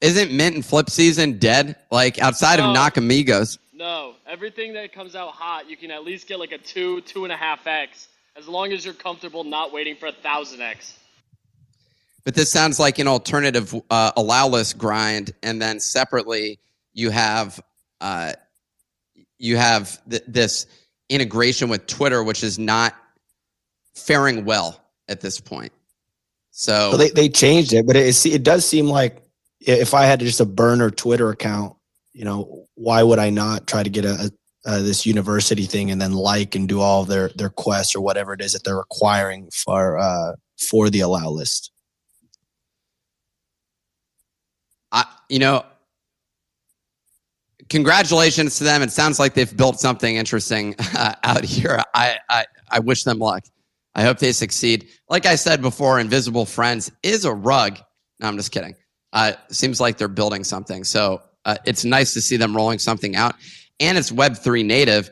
[0.00, 1.76] isn't Mint and Flip season dead?
[1.90, 2.74] Like outside of No.
[2.74, 3.58] Nakamigos.
[3.72, 7.24] No, everything that comes out hot, you can at least get like a two, two
[7.24, 10.98] and a half x, as long as you're comfortable not waiting for a thousand x.
[12.24, 16.58] but this sounds like an alternative uh, allow list grind, and then separately
[16.92, 17.60] you have
[18.00, 18.32] uh,
[19.38, 20.66] you have th- this
[21.08, 22.94] integration with Twitter, which is not
[23.94, 25.72] faring well at this point.
[26.50, 29.22] So Well, they they changed it, but it it does seem like
[29.60, 31.76] if I had just a burner Twitter account,
[32.12, 34.32] you know, why would I not try to get a,
[34.66, 38.32] a this university thing and then like and do all their their quests or whatever
[38.32, 40.32] it is that they're requiring for uh
[40.68, 41.70] for the allow list?
[44.92, 45.64] I, you know,
[47.68, 48.82] congratulations to them.
[48.82, 51.82] It sounds like they've built something interesting uh, out here.
[51.94, 53.44] I, I, I wish them luck.
[53.94, 54.88] I hope they succeed.
[55.08, 57.78] Like I said before, Invisible Friends is a rug.
[58.20, 58.74] No, I'm just kidding.
[59.12, 60.84] Uh, seems like they're building something.
[60.84, 63.34] So uh, it's nice to see them rolling something out.
[63.80, 65.10] And it's Web3 native.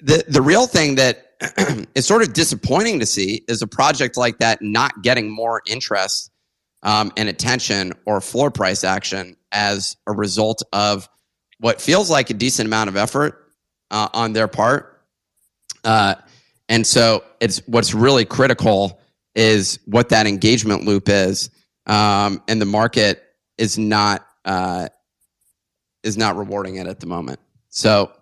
[0.00, 1.32] The, the real thing that
[1.94, 6.30] is sort of disappointing to see is a project like that not getting more interest
[6.82, 11.08] um, and attention or floor price action as a result of
[11.60, 13.52] what feels like a decent amount of effort
[13.90, 15.02] uh, on their part.
[15.84, 16.14] Uh,
[16.68, 19.00] and so it's what's really critical
[19.34, 21.50] is what that engagement loop is,
[21.86, 23.22] um, and the market
[23.56, 24.88] is not uh,
[26.02, 27.40] is not rewarding it at the moment.
[27.68, 28.12] So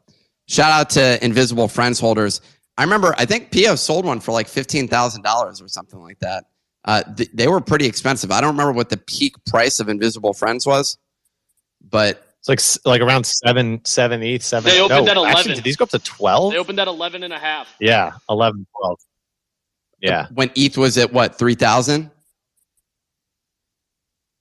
[0.47, 2.41] shout out to Invisible Friends holders.
[2.79, 6.19] I remember I think Pio sold one for like fifteen thousand dollars or something like
[6.21, 6.45] that.
[6.87, 8.31] Uh, th- they were pretty expensive.
[8.31, 10.97] I don't remember what the peak price of Invisible Friends was,
[11.91, 12.49] but It's
[12.85, 14.49] like like around seven, seven ETH.
[14.49, 15.37] They opened no, at 11.
[15.37, 16.53] Actually, did these go up to twelve?
[16.53, 17.75] They opened at 11 and a half.
[17.81, 18.99] yeah, 11, 12.
[20.01, 22.11] Yeah, when ETH was at what three thousand?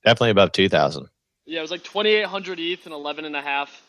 [0.03, 1.07] definitely above two thousand.
[1.45, 3.81] Yeah, it was like 2,800 ETH and 11 and a half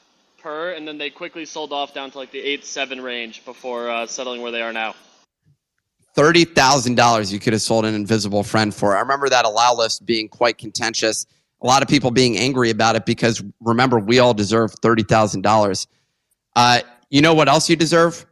[0.42, 3.88] per, and then they quickly sold off down to like the 8 7 range before
[3.88, 4.94] uh, settling where they are now.
[6.16, 8.96] Thirty thousand dollars you could have sold an invisible friend for.
[8.96, 11.26] I remember that allow list being quite contentious.
[11.60, 15.42] A lot of people being angry about it because remember we all deserve thirty thousand
[15.42, 15.86] dollars.
[16.56, 18.24] Uh, you know what else you deserve?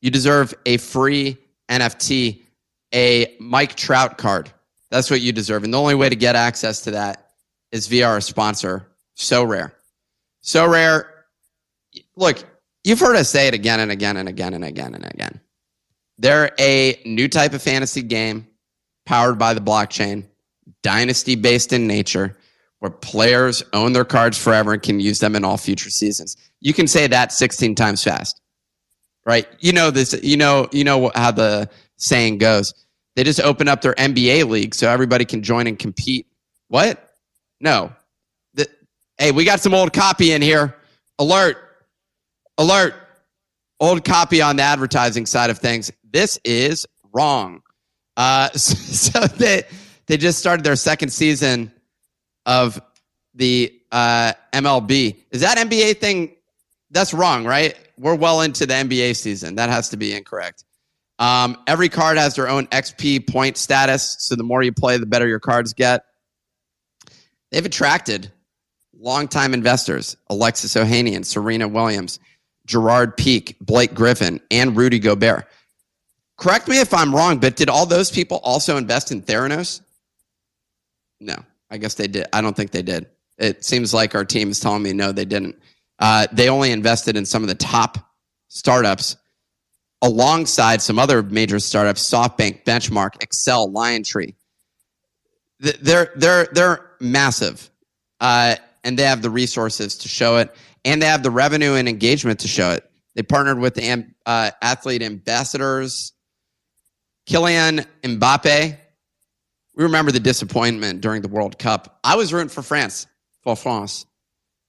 [0.00, 1.36] You deserve a free
[1.68, 2.40] NFT,
[2.94, 4.50] a Mike Trout card.
[4.90, 7.32] That's what you deserve, and the only way to get access to that
[7.72, 9.72] is via our sponsor, Sorare.
[10.40, 11.12] So Rare.
[12.16, 12.42] Look,
[12.84, 15.40] you've heard us say it again and again and again and again and again.
[16.18, 18.46] They're a new type of fantasy game
[19.04, 20.24] powered by the blockchain,
[20.82, 22.36] dynasty based in nature,
[22.78, 26.36] where players own their cards forever and can use them in all future seasons.
[26.60, 28.40] You can say that 16 times fast.
[29.24, 29.46] Right?
[29.58, 32.72] You know this, you know, you know how the saying goes.
[33.16, 36.26] They just open up their NBA league so everybody can join and compete.
[36.68, 37.14] What?
[37.60, 37.92] No.
[38.54, 38.68] The,
[39.18, 40.76] hey, we got some old copy in here.
[41.18, 41.56] Alert.
[42.58, 42.94] Alert
[43.80, 45.90] old copy on the advertising side of things.
[46.16, 47.60] This is wrong.
[48.16, 49.64] Uh, so they
[50.06, 51.70] they just started their second season
[52.46, 52.80] of
[53.34, 55.18] the uh, MLB.
[55.30, 56.34] Is that NBA thing?
[56.90, 57.76] That's wrong, right?
[57.98, 59.56] We're well into the NBA season.
[59.56, 60.64] That has to be incorrect.
[61.18, 64.16] Um, every card has their own XP point status.
[64.18, 66.06] So the more you play, the better your cards get.
[67.50, 68.32] They've attracted
[68.98, 72.20] longtime investors Alexis Ohanian, Serena Williams,
[72.64, 75.46] Gerard Piqué, Blake Griffin, and Rudy Gobert.
[76.38, 79.80] Correct me if I'm wrong, but did all those people also invest in Theranos?
[81.20, 81.36] No,
[81.70, 82.26] I guess they did.
[82.32, 83.06] I don't think they did.
[83.38, 85.56] It seems like our team is telling me no, they didn't.
[85.98, 87.98] Uh, they only invested in some of the top
[88.48, 89.16] startups
[90.02, 94.34] alongside some other major startups SoftBank, Benchmark, Accel, LionTree.
[95.62, 97.70] Th- They're, they're, they're massive
[98.20, 101.88] uh, and they have the resources to show it and they have the revenue and
[101.88, 102.88] engagement to show it.
[103.14, 106.12] They partnered with the uh, athlete ambassadors,
[107.26, 108.78] Kylian Mbappe.
[109.74, 111.98] We remember the disappointment during the World Cup.
[112.02, 113.06] I was rooting for France,
[113.42, 114.06] for France,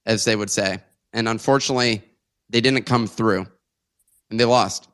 [0.04, 0.78] as they would say.
[1.12, 2.02] And unfortunately,
[2.50, 3.46] they didn't come through
[4.30, 4.88] and they lost.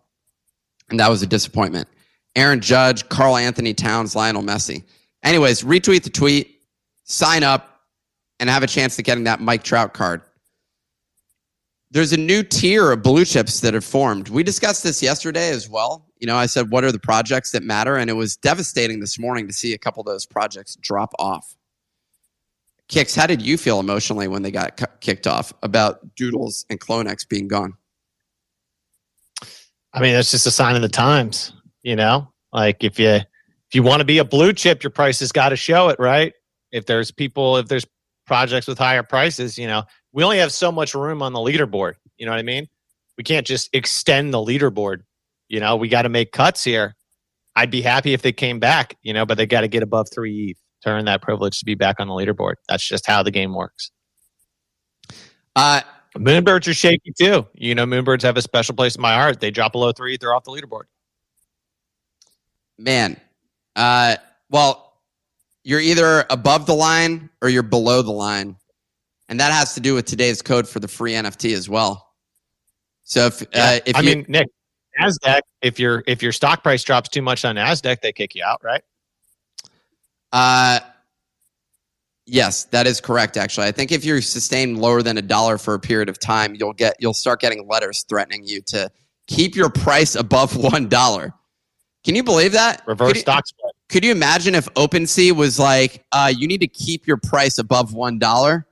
[0.91, 1.89] And that was a disappointment.
[2.37, 4.85] Aaron Judge, Karl-Anthony Towns, Lionel Messi.
[5.23, 6.61] Anyways, retweet the tweet,
[7.05, 7.81] sign up,
[8.41, 10.21] and have a chance at getting that Mike Trout card.
[11.91, 14.29] There's a new tier of blue chips that have formed.
[14.29, 16.11] We discussed this yesterday as well.
[16.25, 17.99] You know, I said, what are the projects that matter?
[17.99, 21.55] And it was devastating this morning to see a couple of those projects drop off.
[22.89, 26.81] Kicks, how did you feel emotionally when they got cu- kicked off about Doodles and
[26.81, 27.75] CloneX being gone?
[29.93, 31.53] I mean, that's just a sign of the times,
[31.83, 32.33] you know.
[32.55, 35.51] Like if you if you want to be a blue chip, your price has got
[35.51, 36.33] to show it, right?
[36.73, 37.85] If there's people, if there's
[38.27, 41.97] projects with higher prices, you know, we only have so much room on the leaderboard.
[42.17, 42.67] You know what I mean?
[43.19, 45.03] We can't just extend the leaderboard.
[45.49, 46.95] You know, we got to make cuts here.
[47.57, 50.09] I'd be happy if they came back, you know, but they got to get above
[50.13, 52.55] three ETH to earn that privilege to be back on the leaderboard.
[52.69, 53.91] That's just how the game works.
[55.57, 55.83] Uh,
[56.17, 57.47] Moonbirds are shaky too.
[57.55, 59.41] You know, Moonbirds have a special place in my heart.
[59.41, 60.85] They drop below three, they're off the leaderboard.
[62.79, 63.17] man,
[63.77, 64.17] uh,
[64.51, 65.01] well,
[65.65, 68.57] you're either above the line or you're below the line,
[69.29, 72.13] and that has to do with today's code for the free NFT as well.
[73.05, 74.49] So if uh, if I you, mean, Nick,
[75.01, 78.43] Nasdaq, if your if your stock price drops too much on Nasdaq, they kick you
[78.45, 78.83] out, right?
[80.33, 80.81] Uh,
[82.27, 83.37] yes, that is correct.
[83.37, 86.55] Actually, I think if you're sustained lower than a dollar for a period of time,
[86.55, 88.91] you'll get you'll start getting letters threatening you to
[89.27, 91.33] keep your price above one dollar.
[92.05, 92.83] Can you believe that?
[92.87, 93.73] Reverse Could you, stock split.
[93.89, 97.95] could you imagine if OpenSea was like, uh, you need to keep your price above
[97.95, 98.67] one dollar?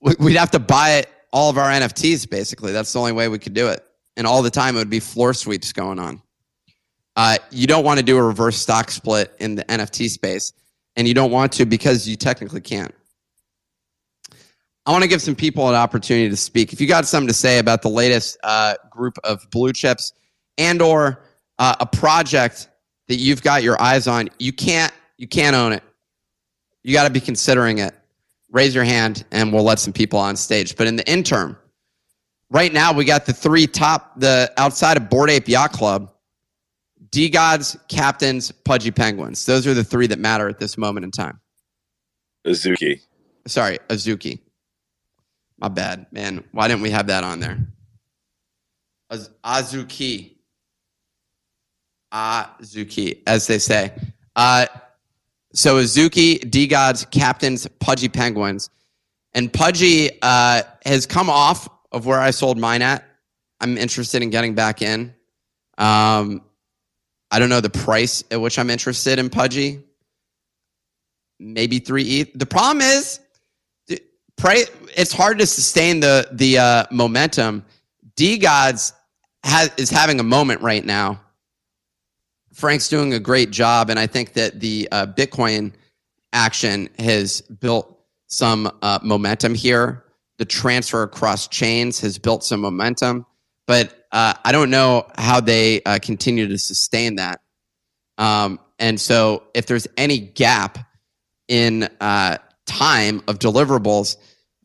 [0.00, 2.30] We- We'd have to buy it all of our NFTs.
[2.30, 3.84] Basically, that's the only way we could do it.
[4.20, 6.20] And all the time, it would be floor sweeps going on.
[7.16, 10.52] Uh, you don't want to do a reverse stock split in the NFT space,
[10.94, 12.94] and you don't want to because you technically can't.
[14.84, 16.74] I want to give some people an opportunity to speak.
[16.74, 20.12] If you got something to say about the latest uh, group of blue chips
[20.58, 21.22] and or
[21.58, 22.68] uh, a project
[23.08, 25.82] that you've got your eyes on, you can't you can't own it.
[26.82, 27.94] You got to be considering it.
[28.50, 30.76] Raise your hand, and we'll let some people on stage.
[30.76, 31.56] But in the interim,
[32.50, 36.12] right now we got the three top the outside of Bored Ape Yacht Club.
[37.10, 39.44] DeGods, Captains, Pudgy Penguins.
[39.44, 41.40] Those are the three that matter at this moment in time.
[42.46, 43.00] Azuki.
[43.46, 44.38] Sorry, Azuki.
[45.58, 46.44] My bad, man.
[46.52, 47.58] Why didn't we have that on there?
[49.10, 50.36] Az- Azuki.
[52.12, 53.92] Azuki, as they say.
[54.36, 54.66] Uh,
[55.52, 58.70] so Azuki, DeGods, Captains, Pudgy Penguins.
[59.34, 63.04] And Pudgy uh, has come off of where I sold mine at.
[63.60, 65.14] I'm interested in getting back in.
[65.78, 66.42] Um,
[67.30, 69.82] I don't know the price at which I'm interested in Pudgy.
[71.38, 72.32] Maybe three ETH.
[72.34, 73.20] The problem is,
[74.96, 77.64] it's hard to sustain the the uh, momentum.
[78.16, 78.92] DeGods
[79.78, 81.20] is having a moment right now.
[82.52, 85.72] Frank's doing a great job, and I think that the uh, Bitcoin
[86.32, 90.04] action has built some uh, momentum here.
[90.40, 93.26] The transfer across chains has built some momentum,
[93.66, 97.42] but uh, I don't know how they uh, continue to sustain that.
[98.16, 100.78] Um, and so, if there's any gap
[101.46, 104.16] in uh, time of deliverables,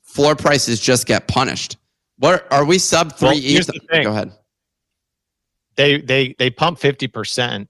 [0.03, 1.75] floor prices just get punished.
[2.19, 4.03] What are we sub three Well, here's the thing.
[4.03, 4.31] Go ahead.
[5.75, 7.67] They they they pump fifty percent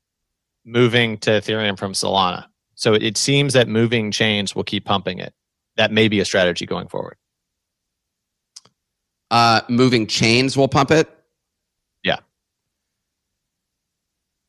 [0.64, 2.45] moving to Ethereum from Solana.
[2.76, 5.34] So it seems that moving chains will keep pumping it.
[5.78, 7.18] That may be a strategy going forward.
[9.32, 11.10] Uh, moving chains will pump it.
[12.04, 12.20] Yeah.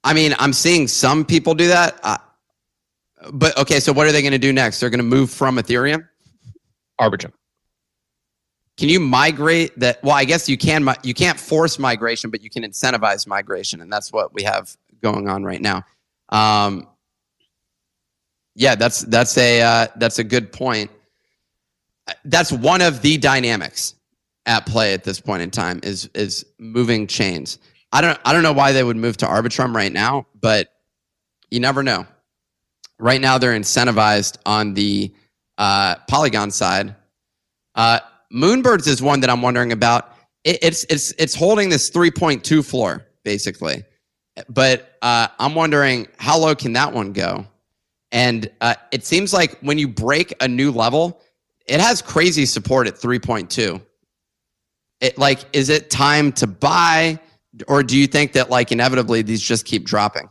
[0.04, 1.98] I mean, I'm seeing some people do that.
[2.02, 2.18] Uh,
[3.32, 4.80] but okay, so what are they going to do next?
[4.80, 6.06] They're going to move from Ethereum.
[7.00, 7.32] Arbitrum.
[8.76, 10.02] Can you migrate that?
[10.04, 10.86] Well, I guess you can.
[11.02, 15.28] You can't force migration, but you can incentivize migration, and that's what we have going
[15.28, 15.82] on right now.
[16.28, 16.86] Um,
[18.54, 20.90] yeah, that's that's a uh, that's a good point.
[22.26, 23.95] That's one of the dynamics
[24.46, 27.58] at play at this point in time is is moving chains.
[27.92, 30.72] I don't I don't know why they would move to Arbitrum right now, but
[31.50, 32.06] you never know.
[32.98, 35.12] Right now, they're incentivized on the
[35.58, 36.94] uh, Polygon side.
[37.74, 38.00] Uh,
[38.32, 40.16] Moonbirds is one that I'm wondering about.
[40.44, 43.84] It, it's it's it's holding this 3.2 floor basically,
[44.48, 47.46] but uh, I'm wondering how low can that one go?
[48.12, 51.20] And uh, it seems like when you break a new level,
[51.66, 53.82] it has crazy support at 3.2.
[55.00, 57.18] It like is it time to buy,
[57.68, 60.28] or do you think that like inevitably these just keep dropping?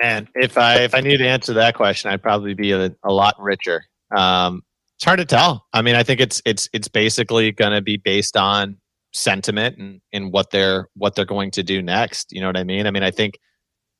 [0.00, 3.12] And if I if I knew to answer that question, I'd probably be a, a
[3.12, 3.84] lot richer.
[4.14, 4.62] Um,
[4.96, 5.66] it's hard to tell.
[5.72, 8.76] I mean, I think it's it's it's basically going to be based on
[9.12, 12.32] sentiment and and what they're what they're going to do next.
[12.32, 12.86] You know what I mean?
[12.86, 13.38] I mean, I think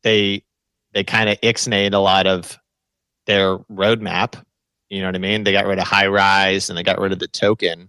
[0.03, 0.45] they
[0.93, 2.59] they kind of ixnayed a lot of
[3.27, 4.43] their roadmap.
[4.91, 5.45] You know what I mean?
[5.45, 7.89] They got rid of high rise and they got rid of the token.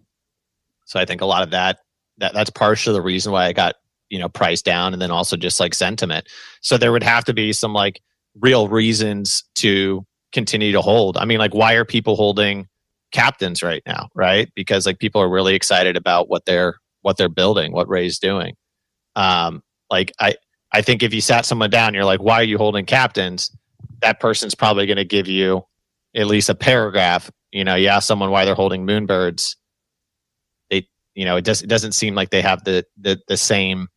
[0.86, 1.80] So I think a lot of that
[2.18, 3.76] that that's partially the reason why I got
[4.10, 6.28] you know priced down, and then also just like sentiment.
[6.62, 8.02] So there would have to be some like
[8.40, 11.18] real reasons to continue to hold.
[11.18, 12.68] I mean, like why are people holding
[13.12, 14.52] captains right now, right?
[14.56, 18.56] Because like people are really excited about what they're what they're building, what Ray's doing.
[19.16, 20.36] Um, like I
[20.74, 23.56] I think if you sat someone down, you're like, why are you holding captains?
[24.02, 25.64] That person's probably going to give you
[26.16, 27.30] at least a paragraph.
[27.52, 29.56] You know, you ask someone why they're holding moonbirds.
[31.16, 33.88] You know, it does it doesn't seem like they have the the the same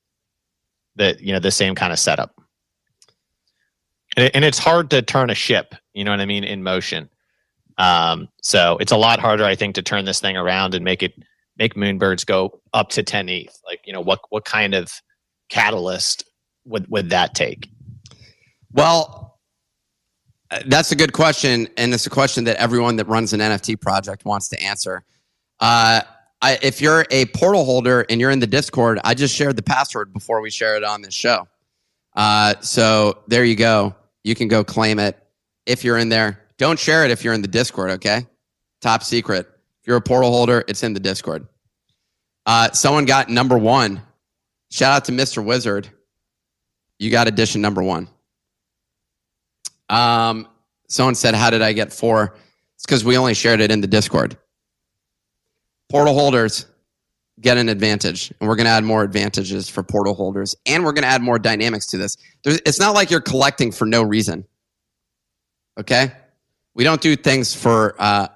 [0.96, 2.34] the you know the same kind of setup.
[4.16, 5.74] and, it, and it's hard to turn a ship.
[5.94, 7.08] You know what I mean in motion.
[7.78, 11.02] Um, so it's a lot harder, I think, to turn this thing around and make
[11.02, 11.14] it
[11.58, 13.60] make Moonbirds go up to 10 ETH.
[13.64, 14.92] Like, you know, what what kind of
[15.48, 16.24] catalyst
[16.64, 17.68] would would that take?
[18.72, 19.38] Well,
[20.50, 23.80] uh, that's a good question, and it's a question that everyone that runs an NFT
[23.80, 25.04] project wants to answer.
[25.60, 26.02] Uh,
[26.46, 29.64] I, if you're a portal holder and you're in the Discord, I just shared the
[29.64, 31.48] password before we share it on this show.
[32.14, 33.96] Uh, so there you go.
[34.22, 35.18] You can go claim it
[35.66, 36.40] if you're in there.
[36.56, 38.28] Don't share it if you're in the Discord, okay?
[38.80, 39.48] Top secret.
[39.80, 41.48] If you're a portal holder, it's in the Discord.
[42.46, 44.00] Uh, someone got number one.
[44.70, 45.44] Shout out to Mr.
[45.44, 45.88] Wizard.
[47.00, 48.06] You got edition number one.
[49.88, 50.46] Um,
[50.86, 52.36] someone said, How did I get four?
[52.76, 54.38] It's because we only shared it in the Discord.
[55.88, 56.66] Portal holders
[57.40, 60.92] get an advantage, and we're going to add more advantages for portal holders, and we're
[60.92, 62.16] going to add more dynamics to this.
[62.42, 64.46] There's, it's not like you're collecting for no reason.
[65.78, 66.12] Okay?
[66.74, 68.28] We don't do things for uh,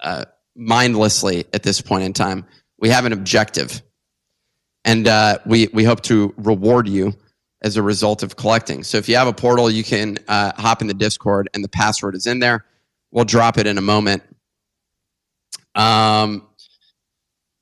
[0.00, 0.24] uh,
[0.54, 2.44] mindlessly at this point in time.
[2.78, 3.82] We have an objective,
[4.84, 7.12] and uh, we we hope to reward you
[7.62, 8.82] as a result of collecting.
[8.82, 11.68] So if you have a portal, you can uh, hop in the Discord, and the
[11.68, 12.64] password is in there.
[13.10, 14.22] We'll drop it in a moment.
[15.74, 16.46] Um,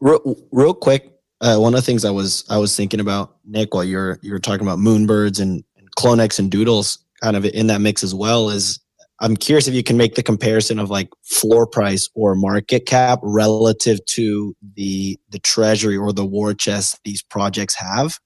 [0.01, 3.75] real, real quick, uh, one of the things I was I was thinking about Nick
[3.75, 7.81] while you're you're talking about moonbirds and, and CloneX and Doodles kind of in that
[7.81, 8.81] mix as well is
[9.21, 13.19] I'm curious if you can make the comparison of like floor price or market cap
[13.23, 18.19] relative to the the treasury or the war chest these projects have,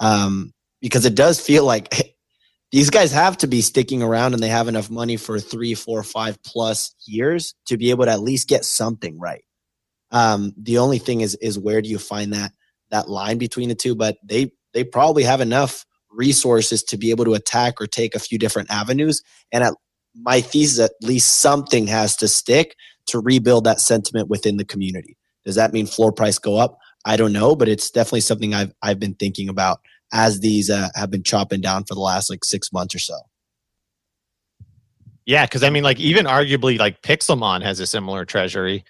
[0.00, 2.16] um, because it does feel like
[2.72, 6.02] these guys have to be sticking around and they have enough money for three, four,
[6.02, 9.44] five plus years to be able to at least get something right.
[10.10, 12.52] Um, the only thing is is where do you find that
[12.90, 13.94] that line between the two?
[13.94, 18.18] But they they probably have enough resources to be able to attack or take a
[18.18, 19.74] few different avenues and at
[20.14, 22.74] my thesis at least something has to stick
[23.06, 25.16] to rebuild that sentiment within the community.
[25.44, 26.78] Does that mean floor price go up?
[27.04, 29.80] I don't know, but it's definitely something I've I've been thinking about
[30.12, 33.16] as these uh, have been chopping down for the last like six months or so.
[35.24, 38.84] Yeah, because I mean, like even arguably, like Pixelmon has a similar treasury.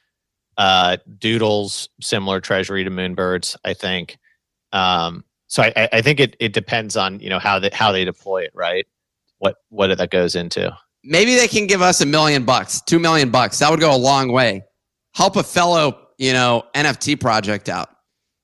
[0.61, 4.19] Uh, Doodles similar treasury to Moonbirds, I think.
[4.73, 8.05] Um, so I, I think it, it depends on you know how they how they
[8.05, 8.87] deploy it, right?
[9.39, 13.31] What what that goes into maybe they can give us a million bucks, two million
[13.31, 13.59] bucks.
[13.59, 14.65] That would go a long way.
[15.15, 17.91] Help a fellow, you know, NFT project out.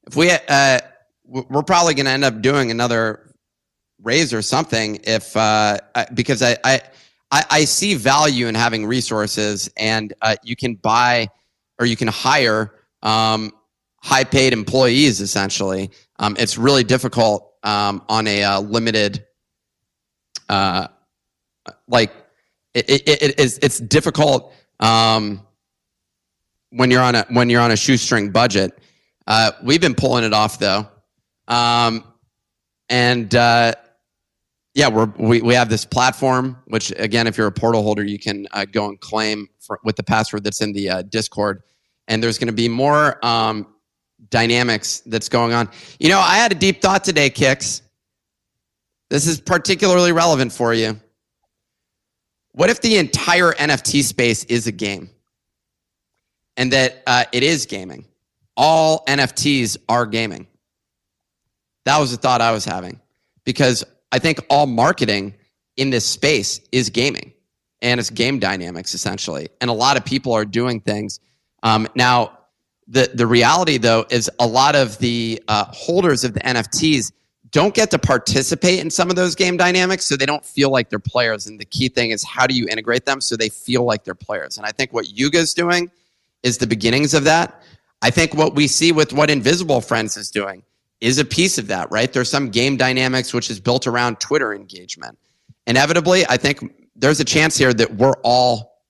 [0.06, 0.78] If we, uh,
[1.24, 3.34] we're probably going to end up doing another
[4.02, 5.00] raise or something.
[5.02, 5.78] If uh,
[6.14, 6.80] because I, I
[7.32, 11.28] I see value in having resources, and uh, you can buy
[11.78, 12.72] or you can hire
[13.02, 13.52] um,
[14.02, 15.20] high paid employees.
[15.20, 19.24] Essentially, um, it's really difficult um, on a uh, limited,
[20.48, 20.88] uh,
[21.88, 22.12] like
[22.74, 25.40] it, it, it is it's difficult um,
[26.70, 28.78] when you're on a when you're on a shoestring budget.
[29.26, 30.86] Uh, we've been pulling it off though,
[31.48, 32.04] um,
[32.88, 33.72] and uh,
[34.74, 36.56] yeah, we're, we we have this platform.
[36.66, 39.96] Which again, if you're a portal holder, you can uh, go and claim for, with
[39.96, 41.62] the password that's in the uh, Discord.
[42.08, 43.66] And there's going to be more um,
[44.30, 45.68] dynamics that's going on.
[45.98, 47.82] You know, I had a deep thought today, Kicks.
[49.10, 51.00] This is particularly relevant for you.
[52.52, 55.10] What if the entire NFT space is a game
[56.56, 58.06] and that uh, it is gaming?
[58.56, 60.46] All NFTs are gaming.
[61.84, 63.00] That was the thought I was having
[63.44, 65.34] because I think all marketing
[65.76, 67.32] in this space is gaming
[67.82, 69.48] and it's game dynamics essentially.
[69.60, 71.20] And a lot of people are doing things.
[71.62, 72.38] Um, now,
[72.88, 77.12] the, the reality though is a lot of the uh, holders of the NFTs
[77.50, 80.90] don't get to participate in some of those game dynamics so they don't feel like
[80.90, 81.46] they're players.
[81.46, 84.14] And the key thing is how do you integrate them so they feel like they're
[84.14, 84.56] players?
[84.56, 85.90] And I think what Yuga's doing
[86.42, 87.62] is the beginnings of that.
[88.02, 90.62] I think what we see with what Invisible Friends is doing
[91.00, 92.12] is a piece of that, right?
[92.12, 95.18] There's some game dynamics which is built around Twitter engagement.
[95.66, 98.82] Inevitably, I think there's a chance here that we're all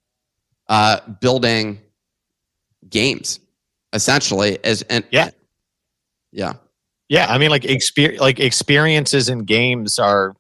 [0.69, 1.79] uh, building
[2.89, 3.41] games
[3.93, 5.31] essentially as and yeah
[6.33, 6.55] yeah
[7.09, 10.35] yeah, I mean, like experience, like experiences in games are,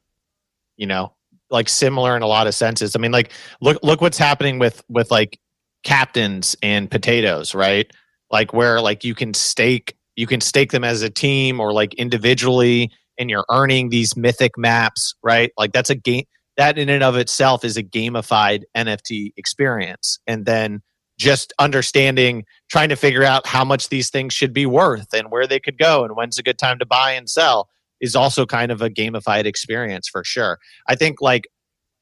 [0.76, 1.12] you know,
[1.50, 2.96] like similar in a lot of senses.
[2.96, 5.38] I mean, like look look what's happening with with like
[5.84, 7.88] captains and potatoes, right?
[8.32, 11.94] Like where like you can stake you can stake them as a team or like
[11.94, 15.52] individually, and you're earning these mythic maps, right?
[15.56, 16.24] Like that's a game
[16.56, 20.82] that in and of itself is a gamified NFT experience, and then
[21.18, 25.46] just understanding trying to figure out how much these things should be worth and where
[25.46, 27.68] they could go and when's a good time to buy and sell
[28.00, 30.58] is also kind of a gamified experience for sure.
[30.86, 31.48] I think like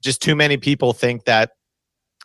[0.03, 1.51] just too many people think that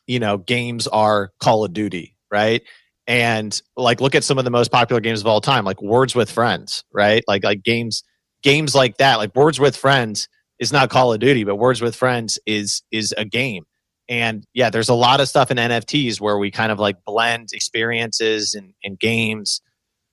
[0.07, 2.63] you know games are Call of Duty, right?
[3.05, 6.15] And like look at some of the most popular games of all time, like Words
[6.15, 7.23] with Friends, right?
[7.27, 8.03] Like like games
[8.41, 10.27] games like that, like Words with Friends
[10.59, 13.65] is not Call of Duty, but Words with Friends is is a game.
[14.09, 17.49] And yeah, there's a lot of stuff in NFTs where we kind of like blend
[17.53, 19.61] experiences and, and games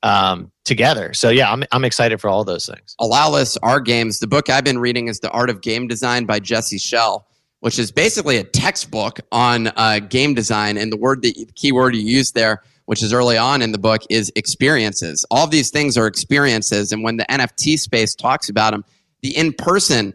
[0.03, 1.15] um, together.
[1.15, 2.95] So yeah, I'm I'm excited for all those things.
[3.01, 4.19] Allowless our games.
[4.19, 7.27] The book I've been reading is The Art of Game Design by Jesse Schell,
[7.61, 10.77] which is basically a textbook on uh, game design.
[10.77, 13.73] And the word that the key word you use there, which is early on in
[13.73, 15.25] the book, is experiences.
[15.31, 18.85] All these things are experiences, and when the NFT space talks about them,
[19.23, 20.13] the in person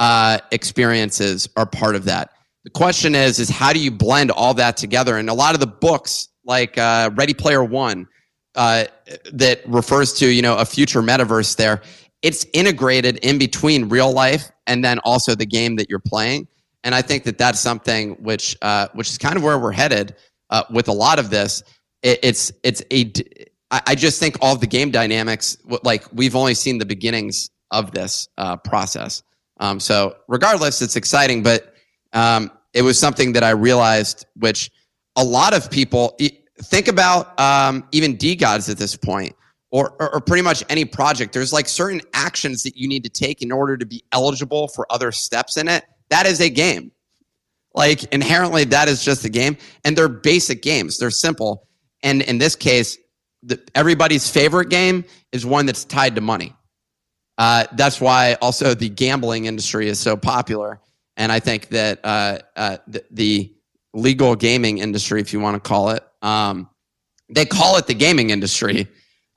[0.00, 2.30] uh, experiences are part of that.
[2.64, 5.16] The question is, is how do you blend all that together?
[5.16, 8.08] And a lot of the books, like uh, Ready Player One,
[8.56, 8.84] uh,
[9.32, 11.82] that refers to you know a future metaverse, there,
[12.22, 16.48] it's integrated in between real life and then also the game that you're playing.
[16.82, 20.16] And I think that that's something which uh, which is kind of where we're headed
[20.48, 21.62] uh, with a lot of this.
[22.02, 23.12] It, it's it's a
[23.70, 28.28] I just think all the game dynamics, like we've only seen the beginnings of this
[28.36, 29.22] uh, process.
[29.60, 31.74] Um, so regardless, it's exciting, but
[32.12, 34.70] um, it was something that I realized, which
[35.16, 36.18] a lot of people
[36.62, 39.36] think about um, even gods at this point,
[39.70, 41.32] or, or, or pretty much any project.
[41.32, 44.86] There's like certain actions that you need to take in order to be eligible for
[44.90, 45.84] other steps in it.
[46.08, 46.90] That is a game.
[47.74, 50.98] Like inherently, that is just a game, and they're basic games.
[50.98, 51.68] They're simple,
[52.02, 52.98] and in this case,
[53.42, 56.54] the, everybody's favorite game is one that's tied to money.
[57.40, 60.78] Uh, that's why also the gambling industry is so popular.
[61.16, 63.54] And I think that uh, uh, the, the,
[63.92, 66.68] legal gaming industry, if you want to call it, um,
[67.28, 68.86] they call it the gaming industry.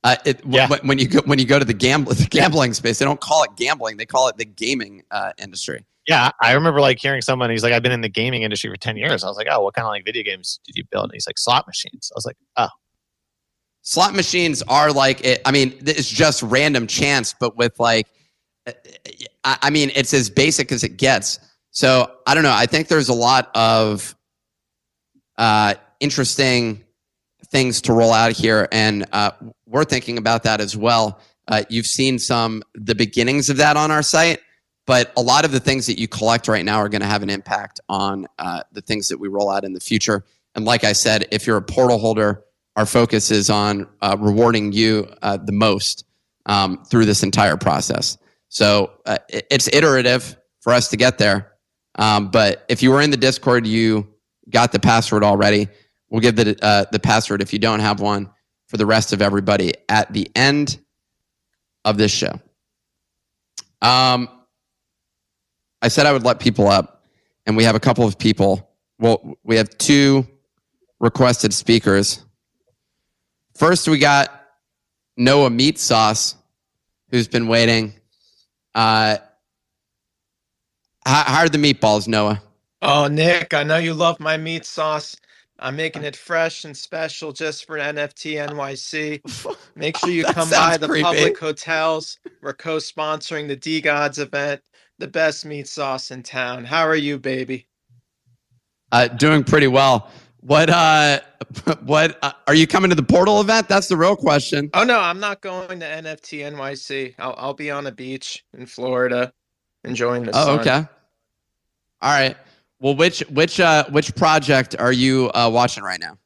[0.04, 0.68] Uh, it, yeah.
[0.68, 3.22] w- when you go when you go to the, gamble, the gambling space, they don't
[3.22, 5.86] call it gambling; they call it the gaming uh, industry.
[6.06, 7.49] Yeah, I remember like hearing someone.
[7.49, 9.62] He's like, "I've been in the gaming industry for ten years." I was like, "Oh,
[9.62, 12.18] what kind of like video games did you build?" And he's like, "Slot machines." I
[12.18, 12.68] was like, "Oh,
[13.84, 18.07] slot machines are like it, i mean it's just random chance but with like
[19.43, 21.39] i mean it's as basic as it gets.
[21.71, 24.15] So i don't know i think there's a lot of
[25.38, 26.84] uh, interesting
[27.47, 29.31] things to roll out here and uh,
[29.67, 31.19] we're thinking about that as well.
[31.47, 34.39] Uh, you've seen some the beginnings of that on our site
[34.86, 37.23] but a lot of the things that you collect right now are going to have
[37.23, 40.23] an impact on uh, the things that we roll out in the future.
[40.55, 42.43] And like i said if you're a portal holder
[42.76, 46.05] our focus is on uh, rewarding you uh, the most
[46.45, 48.17] um, through this entire process.
[48.49, 51.53] So uh, it's iterative for us to get there.
[51.95, 54.07] Um, but if you were in the Discord, you
[54.49, 55.67] got the password already.
[56.09, 58.30] We'll give the uh, the password if you don't have one
[58.67, 60.80] for the rest of everybody at the end
[61.86, 62.39] of this show.
[63.82, 64.30] Um,
[65.82, 67.03] I said I would let people up,
[67.45, 68.71] and we have a couple of people.
[68.99, 70.28] Well, we have two
[70.99, 72.24] requested speakers
[73.56, 74.45] First, we got
[75.16, 76.36] Noah Meat Sauce,
[77.10, 77.93] who's been waiting.
[78.74, 79.18] Uh,
[81.06, 82.41] how, how are the meatballs, Noah?
[82.82, 85.16] Oh, Nick, I know you love my meat sauce.
[85.60, 89.56] I'm making it fresh and special just for NFT NYC.
[89.76, 91.04] Make sure you come by the creepy.
[91.04, 92.20] public hotels.
[92.41, 94.62] We're co sponsoring the DeGods event,
[94.97, 96.66] the best meat sauce in town.
[96.66, 97.68] How are you, baby?
[98.91, 100.10] Uh, doing pretty well.
[100.46, 101.22] What uh
[101.86, 103.70] what uh, are you coming to the portal event?
[103.70, 104.70] That's the real question.
[104.74, 107.16] Oh no, I'm not going to NFT NYC.
[107.18, 109.32] I'll I'll be on a beach in Florida
[109.86, 110.60] enjoying the oh, sun.
[110.60, 110.88] okay.
[112.02, 112.36] All right.
[112.82, 116.18] Well, which which uh which project are you uh watching right now?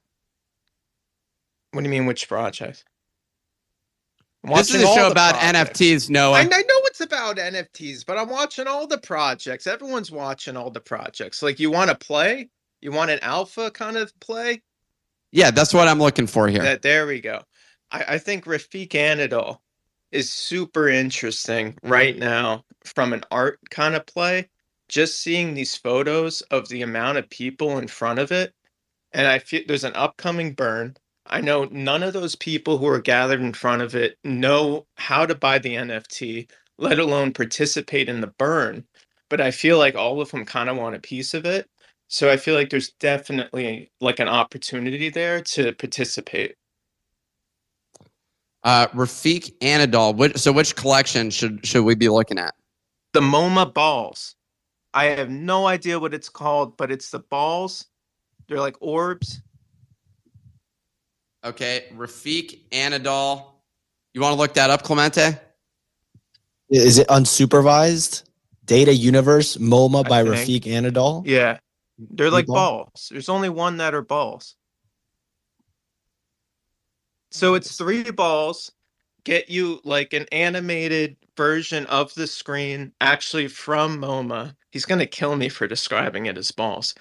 [1.72, 2.86] What do you mean which project?
[4.44, 5.80] This is a show about projects.
[5.80, 6.38] NFTs, Noah.
[6.38, 9.68] I, I know it's about NFTs, but I'm watching all the projects.
[9.68, 11.44] Everyone's watching all the projects.
[11.44, 12.50] Like you want to play?
[12.82, 14.62] You want an alpha kind of play?
[15.32, 16.62] Yeah, that's what I'm looking for here.
[16.62, 17.42] That, there we go.
[17.92, 19.58] I, I think Refik Anadol
[20.12, 24.50] is super interesting right now from an art kind of play.
[24.90, 28.54] Just seeing these photos of the amount of people in front of it,
[29.12, 30.96] and I feel there's an upcoming burn.
[31.26, 35.26] I know none of those people who are gathered in front of it know how
[35.26, 38.86] to buy the NFT, let alone participate in the burn.
[39.30, 41.70] But I feel like all of them kind of want a piece of it.
[42.08, 46.56] So I feel like there's definitely like an opportunity there to participate.
[48.64, 50.16] Uh, Refik Anadol.
[50.16, 52.56] Which, so which collection should should we be looking at?
[53.14, 54.36] The MoMA balls.
[54.94, 57.86] I have no idea what it's called, but it's the balls.
[58.48, 59.42] They're like orbs.
[61.46, 63.46] Okay, Refik Anadol.
[64.14, 65.38] You want to look that up, Clemente?
[66.70, 68.24] Is it unsupervised?
[68.66, 70.66] Data Universe MoMA I by think.
[70.66, 71.24] Refik Anadol.
[71.26, 71.60] Yeah.
[71.98, 72.86] They're like ball?
[72.86, 73.10] balls.
[73.12, 74.56] There's only one that are balls.
[77.32, 78.72] So it's three balls,
[79.24, 84.56] get you like an animated version of the screen actually from MoMA.
[84.72, 86.96] He's going to kill me for describing it as balls.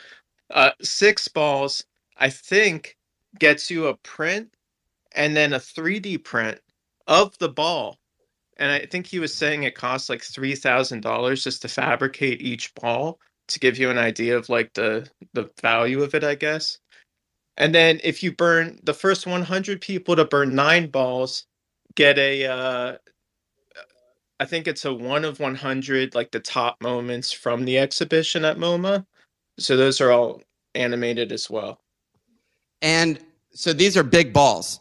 [0.51, 1.85] Uh, six balls,
[2.17, 2.97] I think,
[3.39, 4.53] gets you a print
[5.15, 6.61] and then a 3D print
[7.07, 7.99] of the ball.
[8.59, 13.21] And I think he was saying it costs like $3,000 just to fabricate each ball
[13.49, 16.79] to give you an idea of like the the value of it, I guess.
[17.57, 21.47] And then if you burn the first 100 people to burn nine balls,
[21.95, 22.97] get a uh,
[24.39, 28.59] I think it's a one of 100 like the top moments from the exhibition at
[28.59, 29.07] MoMA.
[29.59, 30.43] So those are all
[30.75, 31.81] animated as well.
[32.83, 33.19] And
[33.53, 34.81] so these are big balls.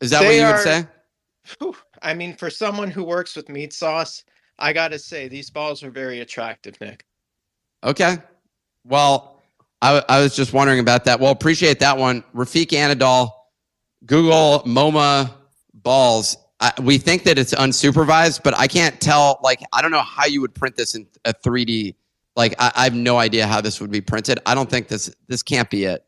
[0.00, 0.86] Is that what They you would say?
[1.58, 1.74] Whew.
[2.02, 4.22] I mean, for someone who works with meat sauce,
[4.58, 7.04] I gotta say these balls are very attractive, Nick.
[7.84, 8.16] Okay.
[8.84, 9.42] Well,
[9.82, 11.20] I, I was just wondering about that.
[11.20, 12.24] Well, appreciate that one.
[12.34, 13.30] Refik Anadol,
[14.06, 15.32] Google MoMA
[15.74, 16.36] balls.
[16.60, 19.38] I, we think that it's unsupervised, but I can't tell.
[19.42, 21.94] Like, I don't know how you would print this in a 3D.
[22.34, 24.40] Like, I, I have no idea how this would be printed.
[24.46, 26.04] I don't think this this can't be it.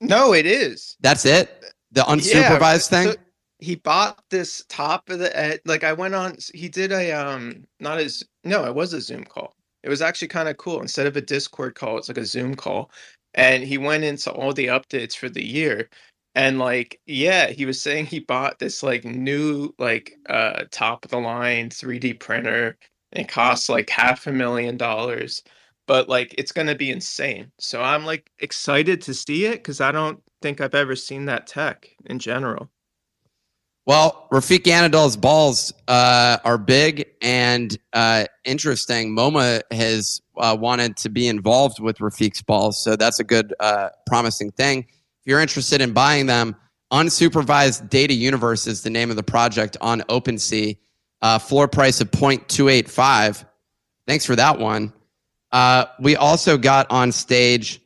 [0.00, 0.96] No, it is.
[1.00, 1.64] That's it.
[1.92, 3.08] The unsupervised Yeah, thing.
[3.12, 3.16] so
[3.60, 7.98] he bought this top of the like I went on he did a um not
[7.98, 9.54] as no, it was a Zoom call.
[9.82, 10.80] It was actually kind of cool.
[10.80, 12.90] Instead of a Discord call, it's like a Zoom call.
[13.34, 15.88] And he went into all the updates for the year.
[16.34, 21.10] And like, yeah, he was saying he bought this like new like uh top of
[21.10, 22.76] the line 3D printer.
[23.12, 25.42] And it costs like half a million dollars.
[25.86, 27.52] But like it's gonna be insane.
[27.58, 31.46] So I'm like excited to see it because I don't think I've ever seen that
[31.46, 32.70] tech in general.
[33.88, 39.16] Well, Refik Anadol's balls uh, are big and uh, interesting.
[39.16, 43.88] MoMA has uh, wanted to be involved with Refik's balls, so that's a good, uh,
[44.06, 44.80] promising thing.
[44.80, 46.54] If you're interested in buying them,
[46.92, 50.76] Unsupervised Data Universe is the name of the project on OpenSea.
[51.22, 53.46] Uh, floor price of 0.285.
[54.06, 54.92] Thanks for that one.
[55.50, 57.80] Uh, we also got on stage.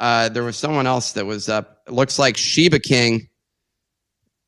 [0.00, 1.82] There was someone else that was up.
[1.86, 3.28] It looks like Sheba King.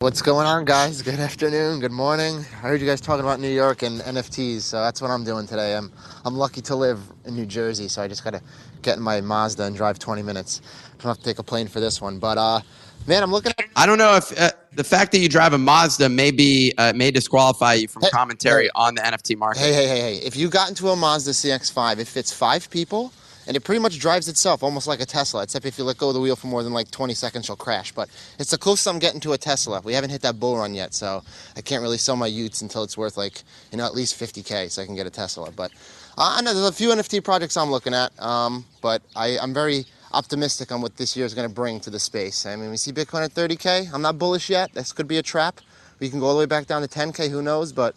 [0.02, 1.00] What's going on, guys?
[1.00, 2.38] Good afternoon, good morning.
[2.38, 5.46] I heard you guys talking about New York and NFTs, so that's what I'm doing
[5.46, 5.76] today.
[5.76, 5.92] I'm
[6.24, 8.42] I'm lucky to live in New Jersey, so I just gotta
[8.82, 10.60] get in my Mazda and drive 20 minutes.
[10.86, 12.62] I Don't have to take a plane for this one, but uh,
[13.06, 13.64] man, I'm looking at.
[13.76, 16.92] I don't know if uh, the fact that you drive a Mazda may be uh,
[16.96, 18.70] may disqualify you from Hey, commentary hey.
[18.74, 19.60] on the NFT market.
[19.60, 20.16] Hey, hey, hey, hey!
[20.16, 23.12] If you got into a Mazda CX-5, it fits five people,
[23.46, 25.42] and it pretty much drives itself, almost like a Tesla.
[25.42, 27.56] Except if you let go of the wheel for more than like 20 seconds, she'll
[27.56, 27.92] crash.
[27.92, 29.80] But it's the closest I'm getting to a Tesla.
[29.82, 31.22] We haven't hit that bull run yet, so
[31.56, 34.70] I can't really sell my y00ts until it's worth like you know at least 50k,
[34.70, 35.50] so I can get a Tesla.
[35.50, 35.72] But
[36.18, 39.54] uh, I know there's a few NFT projects I'm looking at, um, but I, I'm
[39.54, 42.44] very optimistic on what this year is going to bring to the space.
[42.46, 43.92] I mean, we see Bitcoin at 30k.
[43.92, 44.72] I'm not bullish yet.
[44.74, 45.60] This could be a trap.
[46.00, 47.30] We can go all the way back down to 10k.
[47.30, 47.72] Who knows?
[47.72, 47.94] But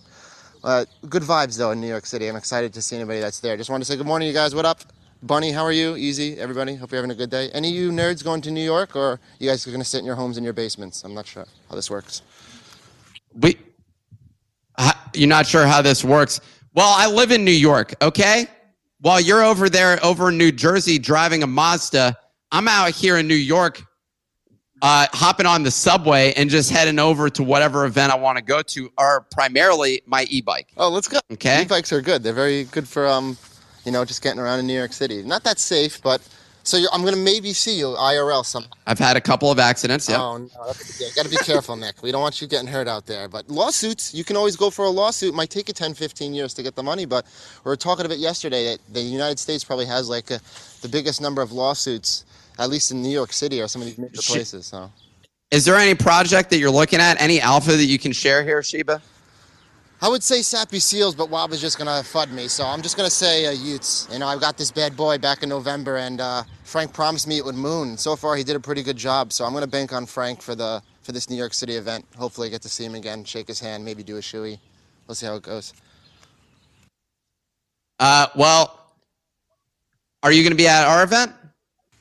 [0.64, 2.28] uh, good vibes though in New York City.
[2.28, 3.58] I'm excited to see anybody that's there.
[3.58, 4.56] Just wanted to say good morning, you guys.
[4.56, 4.82] What up?
[5.24, 5.96] Bunny, how are you?
[5.96, 6.76] Easy, everybody.
[6.76, 7.50] Hope you're having a good day.
[7.52, 10.00] Any of you nerds going to New York, or you guys are going to sit
[10.00, 11.04] in your homes in your basements?
[11.04, 12.22] I'm not sure how this works.
[13.34, 13.58] We,
[15.14, 16.42] you're not sure how this works.
[16.74, 17.96] Well, I live in New York.
[18.02, 18.48] Okay,
[19.02, 22.16] while you're over there over in New Jersey driving a Mazda,
[22.52, 23.82] I'm out here in New York,
[24.82, 28.44] uh, hopping on the subway and just heading over to whatever event I want to
[28.44, 30.68] go to, or primarily my e-bike.
[30.78, 31.20] Oh, let's go.
[31.32, 31.64] Okay.
[31.64, 32.22] E-bikes are good.
[32.22, 33.38] They're very good for um,
[33.86, 35.24] you know, just getting around in New York City.
[35.24, 36.22] Not that safe, but
[36.66, 38.66] so you're, I'm going to maybe see you IRL some.
[38.88, 40.10] I've had a couple of accidents.
[40.10, 40.20] Yep.
[40.20, 40.48] Oh no,
[41.00, 42.02] yeah, got to be careful, Nick.
[42.02, 43.28] We don't want you getting hurt out there.
[43.28, 45.30] But lawsuits, you can always go for a lawsuit.
[45.30, 47.26] It might take you 10, 15 years to get the money, but
[47.64, 50.40] we were talking about yesterday that the United States probably has like a,
[50.82, 52.26] the biggest number of lawsuits,
[52.58, 54.66] at least in New York City or some of these major places.
[54.66, 54.92] So
[55.52, 57.22] Is there any project that you're looking at?
[57.22, 59.04] Any alpha that you can share here, Sheba?
[60.06, 62.96] I would say Sappy Seals, but Wob is just gonna fud me, so I'm just
[62.96, 64.14] gonna say uh, y00ts.
[64.14, 67.40] You know, I've got this bad boy back in November, and uh, Frank promised me
[67.40, 67.98] it would moon.
[67.98, 70.54] So far, he did a pretty good job, so I'm gonna bank on Frank for
[70.54, 72.06] the for this New York City event.
[72.20, 74.60] Hopefully, I get to see him again, shake his hand, maybe do a shoey.
[75.08, 75.74] We'll see how it goes.
[78.00, 78.80] Uh, well,
[80.22, 81.32] are you going to be at our event?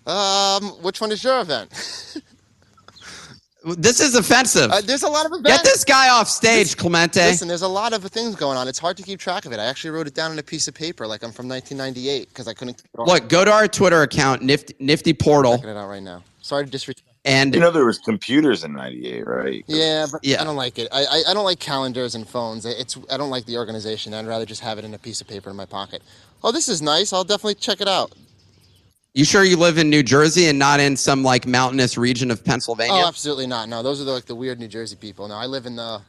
[0.07, 1.73] Um, which one is your event?
[3.65, 4.71] This is offensive.
[4.71, 5.49] Uh, there's a lot of events.
[5.49, 7.21] Get this guy off stage, Clemente.
[7.21, 8.69] Listen, there's a lot of things going on.
[8.69, 9.59] It's hard to keep track of it.
[9.59, 12.47] I actually wrote it down on a piece of paper, like I'm from 1998, because
[12.47, 12.75] I couldn't.
[12.75, 13.01] Keep it.
[13.01, 15.57] Look, go to our Twitter account, Nifty, Nifty Portal.
[15.57, 16.23] checking it out right now.
[16.43, 17.09] Sorry to disrespect.
[17.27, 19.65] And You know, there was computers in '98, right?
[19.67, 20.43] Yeah, but Yeah.
[20.43, 20.89] I don't like it.
[20.93, 22.67] I, I, I don't like calendars and phones.
[22.67, 24.13] It's I don't like the organization.
[24.13, 26.03] I'd rather just have it in a piece of paper in my pocket.
[26.43, 27.15] Oh, this is nice.
[27.15, 28.13] I'll definitely check it out.
[29.15, 32.45] You sure you live in New Jersey and not in some like mountainous region of
[32.45, 32.95] Pennsylvania?
[32.95, 33.69] Oh, absolutely not.
[33.69, 35.29] No, those are the, like the weird New Jersey people.
[35.29, 36.03] No, I live in the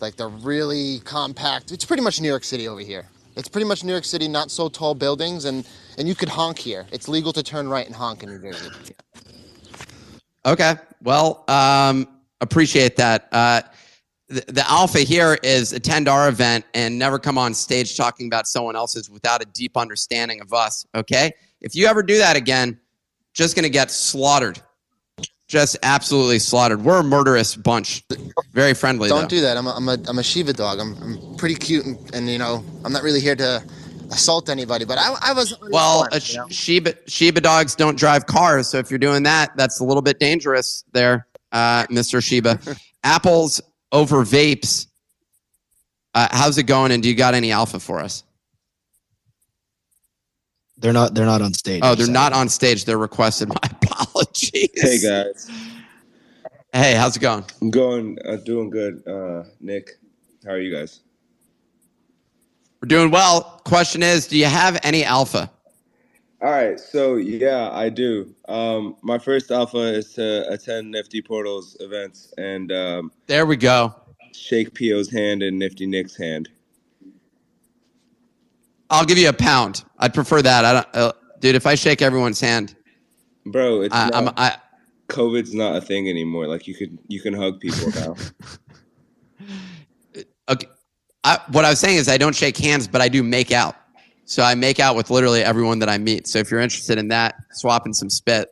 [0.00, 1.72] like the really compact.
[1.72, 3.06] It's pretty much New York City over here.
[3.34, 5.66] It's pretty much New York City, not so tall buildings, and
[5.98, 6.86] and you could honk here.
[6.92, 8.70] It's legal to turn right and honk in New Jersey.
[10.46, 10.76] Okay.
[11.02, 12.06] Well, um,
[12.40, 13.28] appreciate that.
[13.32, 13.62] Uh,
[14.28, 18.46] the, the alpha here is attend our event and never come on stage talking about
[18.46, 20.86] someone else's without a deep understanding of us.
[20.94, 21.32] Okay.
[21.60, 22.78] If you ever do that again,
[23.34, 24.60] just going to get slaughtered.
[25.48, 26.84] Just absolutely slaughtered.
[26.84, 28.02] We're a murderous bunch.
[28.52, 29.28] Very friendly, Don't though.
[29.28, 29.56] do that.
[29.56, 30.80] I'm a, I'm a, I'm a Shiba dog.
[30.80, 33.62] I'm, I'm pretty cute, and, and you know, I'm not really here to
[34.10, 34.84] assault anybody.
[34.84, 36.48] But I, I was well, uh, you know?
[36.48, 38.68] Shiba, Shiba dogs don't drive cars.
[38.68, 42.22] So if you're doing that, that's a little bit dangerous there, uh, Mr.
[42.22, 42.58] Shiba.
[43.04, 43.60] Apples
[43.92, 44.88] over vapes.
[46.14, 46.92] Uh, how's it going?
[46.92, 48.24] And do you got any alpha for us?
[50.78, 51.14] They're not.
[51.14, 51.80] They're not on stage.
[51.84, 52.84] Oh, they're not on stage.
[52.84, 53.48] They're requested.
[53.48, 54.70] My apologies.
[54.74, 55.50] Hey guys,
[56.72, 57.44] Hey, how's it going?
[57.62, 59.02] I'm going, uh, doing good.
[59.06, 59.92] Uh, Nick,
[60.44, 61.00] how are you guys?
[62.82, 63.62] We're doing well.
[63.64, 65.50] Question is, do you have any alpha?
[66.42, 68.34] All right, so yeah, I do.
[68.46, 73.94] Um, my first alpha is to attend Nifty Portals events and um, There we go.
[74.34, 76.50] shake Pio's hand and Nifty Nick's hand.
[78.90, 79.84] I'll give you a pound.
[79.98, 80.64] I'd prefer that.
[80.64, 81.54] I don't, uh, dude.
[81.54, 82.76] If I shake everyone's hand,
[83.44, 84.56] Bro, it's I, I'm, not, I,
[85.08, 86.46] COVID's not a thing anymore.
[86.46, 88.14] Like you could you can hug people now.
[90.48, 90.66] okay.
[91.24, 93.74] I, what I was saying is I don't shake hands, but I do make out.
[94.26, 96.26] So I make out with literally everyone that I meet.
[96.26, 98.48] So if you're interested in that, swapping some spit,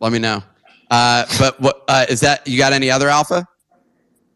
[0.00, 0.42] let me know.
[0.90, 2.46] Uh, but what uh, is that?
[2.46, 3.46] You got any other alpha?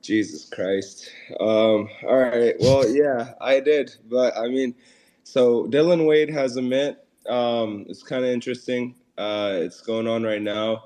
[0.03, 1.11] Jesus Christ.
[1.41, 2.55] Um, all right.
[2.61, 3.95] Well, yeah, I did.
[4.09, 4.75] But I mean,
[5.27, 6.97] so Dylan Wade has a mint.
[7.29, 8.95] Um, it's kind of interesting.
[9.19, 10.85] Uh, it's going on right now.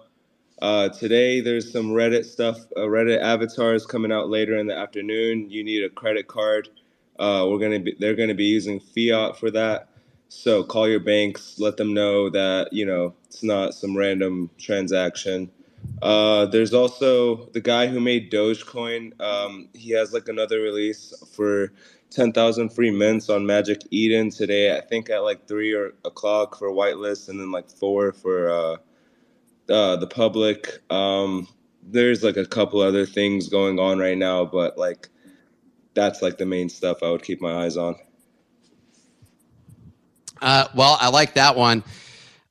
[0.63, 5.51] Uh, today, there's some Reddit stuff, uh, Reddit avatars coming out later in the afternoon.
[5.51, 6.71] You need a credit card.
[7.19, 9.89] Uh, we're gonna be, they're gonna be using fiat for that.
[10.31, 15.51] So call your banks, let them know that you know it's not some random transaction.
[16.01, 19.21] Uh, there's also the guy who made Dogecoin.
[19.21, 21.73] Um, he has like another release for
[22.11, 24.77] 10,000 free mints on Magic Eden today.
[24.77, 28.77] I think at like three or o'clock for whitelist, and then like four for uh,
[29.73, 30.81] uh, the public.
[30.91, 31.49] Um,
[31.83, 35.09] there's like a couple other things going on right now, but like
[35.95, 37.97] that's like the main stuff I would keep my eyes on.
[40.43, 41.85] Uh, well, I like that one.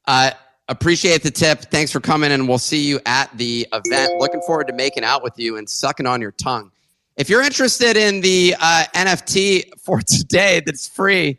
[0.05, 0.31] Uh,
[0.67, 1.61] appreciate the tip.
[1.63, 4.13] Thanks for coming, and we'll see you at the event.
[4.19, 6.71] Looking forward to making out with you and sucking on your tongue.
[7.19, 11.37] If you're interested in the uh, NFT for today that's free,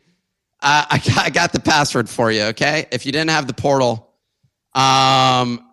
[0.60, 2.84] uh, I, got, I got the password for you, okay?
[2.92, 4.12] If you didn't have the portal,
[4.74, 5.66] um,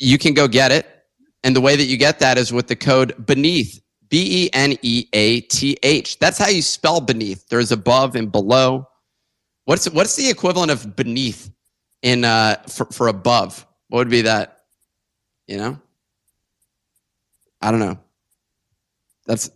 [0.00, 1.04] you can go get it.
[1.44, 4.76] And the way that you get that is with the code BENEATH, B E N
[4.82, 6.18] E A T H.
[6.18, 7.46] That's how you spell beneath.
[7.48, 8.88] There's above and below.
[9.66, 11.52] What's what's the equivalent of beneath
[12.02, 13.64] in uh for, for above?
[13.90, 14.64] What would be that?
[15.46, 15.80] You know?
[17.62, 17.98] I don't know.
[19.28, 19.50] That's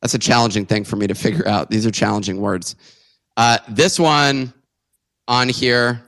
[0.00, 1.70] that's a challenging thing for me to figure out.
[1.70, 2.76] These are challenging words.
[3.36, 4.52] Uh, this one
[5.26, 6.02] on here,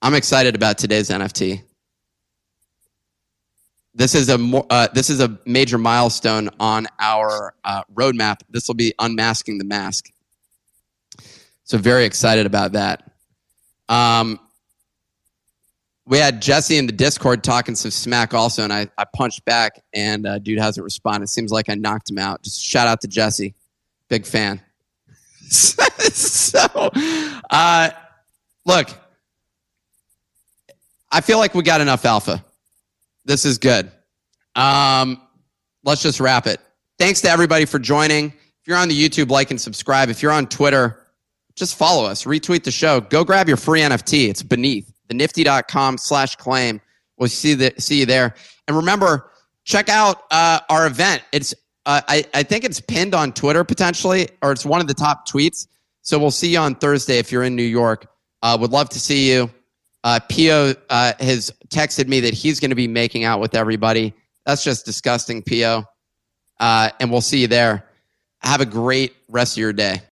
[0.00, 1.62] I'm excited about today's NFT.
[3.94, 8.40] This is a more, uh, this is a major milestone on our uh, roadmap.
[8.48, 10.10] This will be unmasking the mask.
[11.64, 13.10] So very excited about that.
[13.88, 14.40] Um,
[16.06, 19.82] we had Jesse in the Discord talking some smack also, and I, I punched back,
[19.94, 21.28] and uh, dude hasn't responded.
[21.28, 22.42] Seems like I knocked him out.
[22.42, 23.54] Just shout out to Jesse,
[24.08, 24.60] big fan.
[25.48, 26.90] so,
[27.50, 27.90] uh,
[28.64, 28.88] look,
[31.10, 32.44] I feel like we got enough alpha.
[33.24, 33.90] This is good.
[34.56, 35.20] Um,
[35.84, 36.60] let's just wrap it.
[36.98, 38.26] Thanks to everybody for joining.
[38.26, 40.08] If you're on the YouTube, like and subscribe.
[40.08, 41.06] If you're on Twitter,
[41.54, 43.00] just follow us, retweet the show.
[43.00, 44.28] Go grab your free NFT.
[44.28, 46.80] It's beneath thenifty.com slash claim.
[47.18, 48.34] We'll see the, see you there.
[48.66, 49.30] And remember,
[49.64, 51.22] check out uh, our event.
[51.32, 51.54] It's
[51.84, 55.28] uh, I, I think it's pinned on Twitter potentially, or it's one of the top
[55.28, 55.66] tweets.
[56.02, 58.06] So we'll see you on Thursday if you're in New York.
[58.42, 59.50] Uh, would love to see you.
[60.04, 60.18] Uh,
[60.90, 64.12] uh, has texted me that he's going to be making out with everybody.
[64.44, 65.84] That's just disgusting, Pio.
[66.58, 67.88] Uh, and we'll see you there.
[68.40, 70.00] Have a great rest of your day.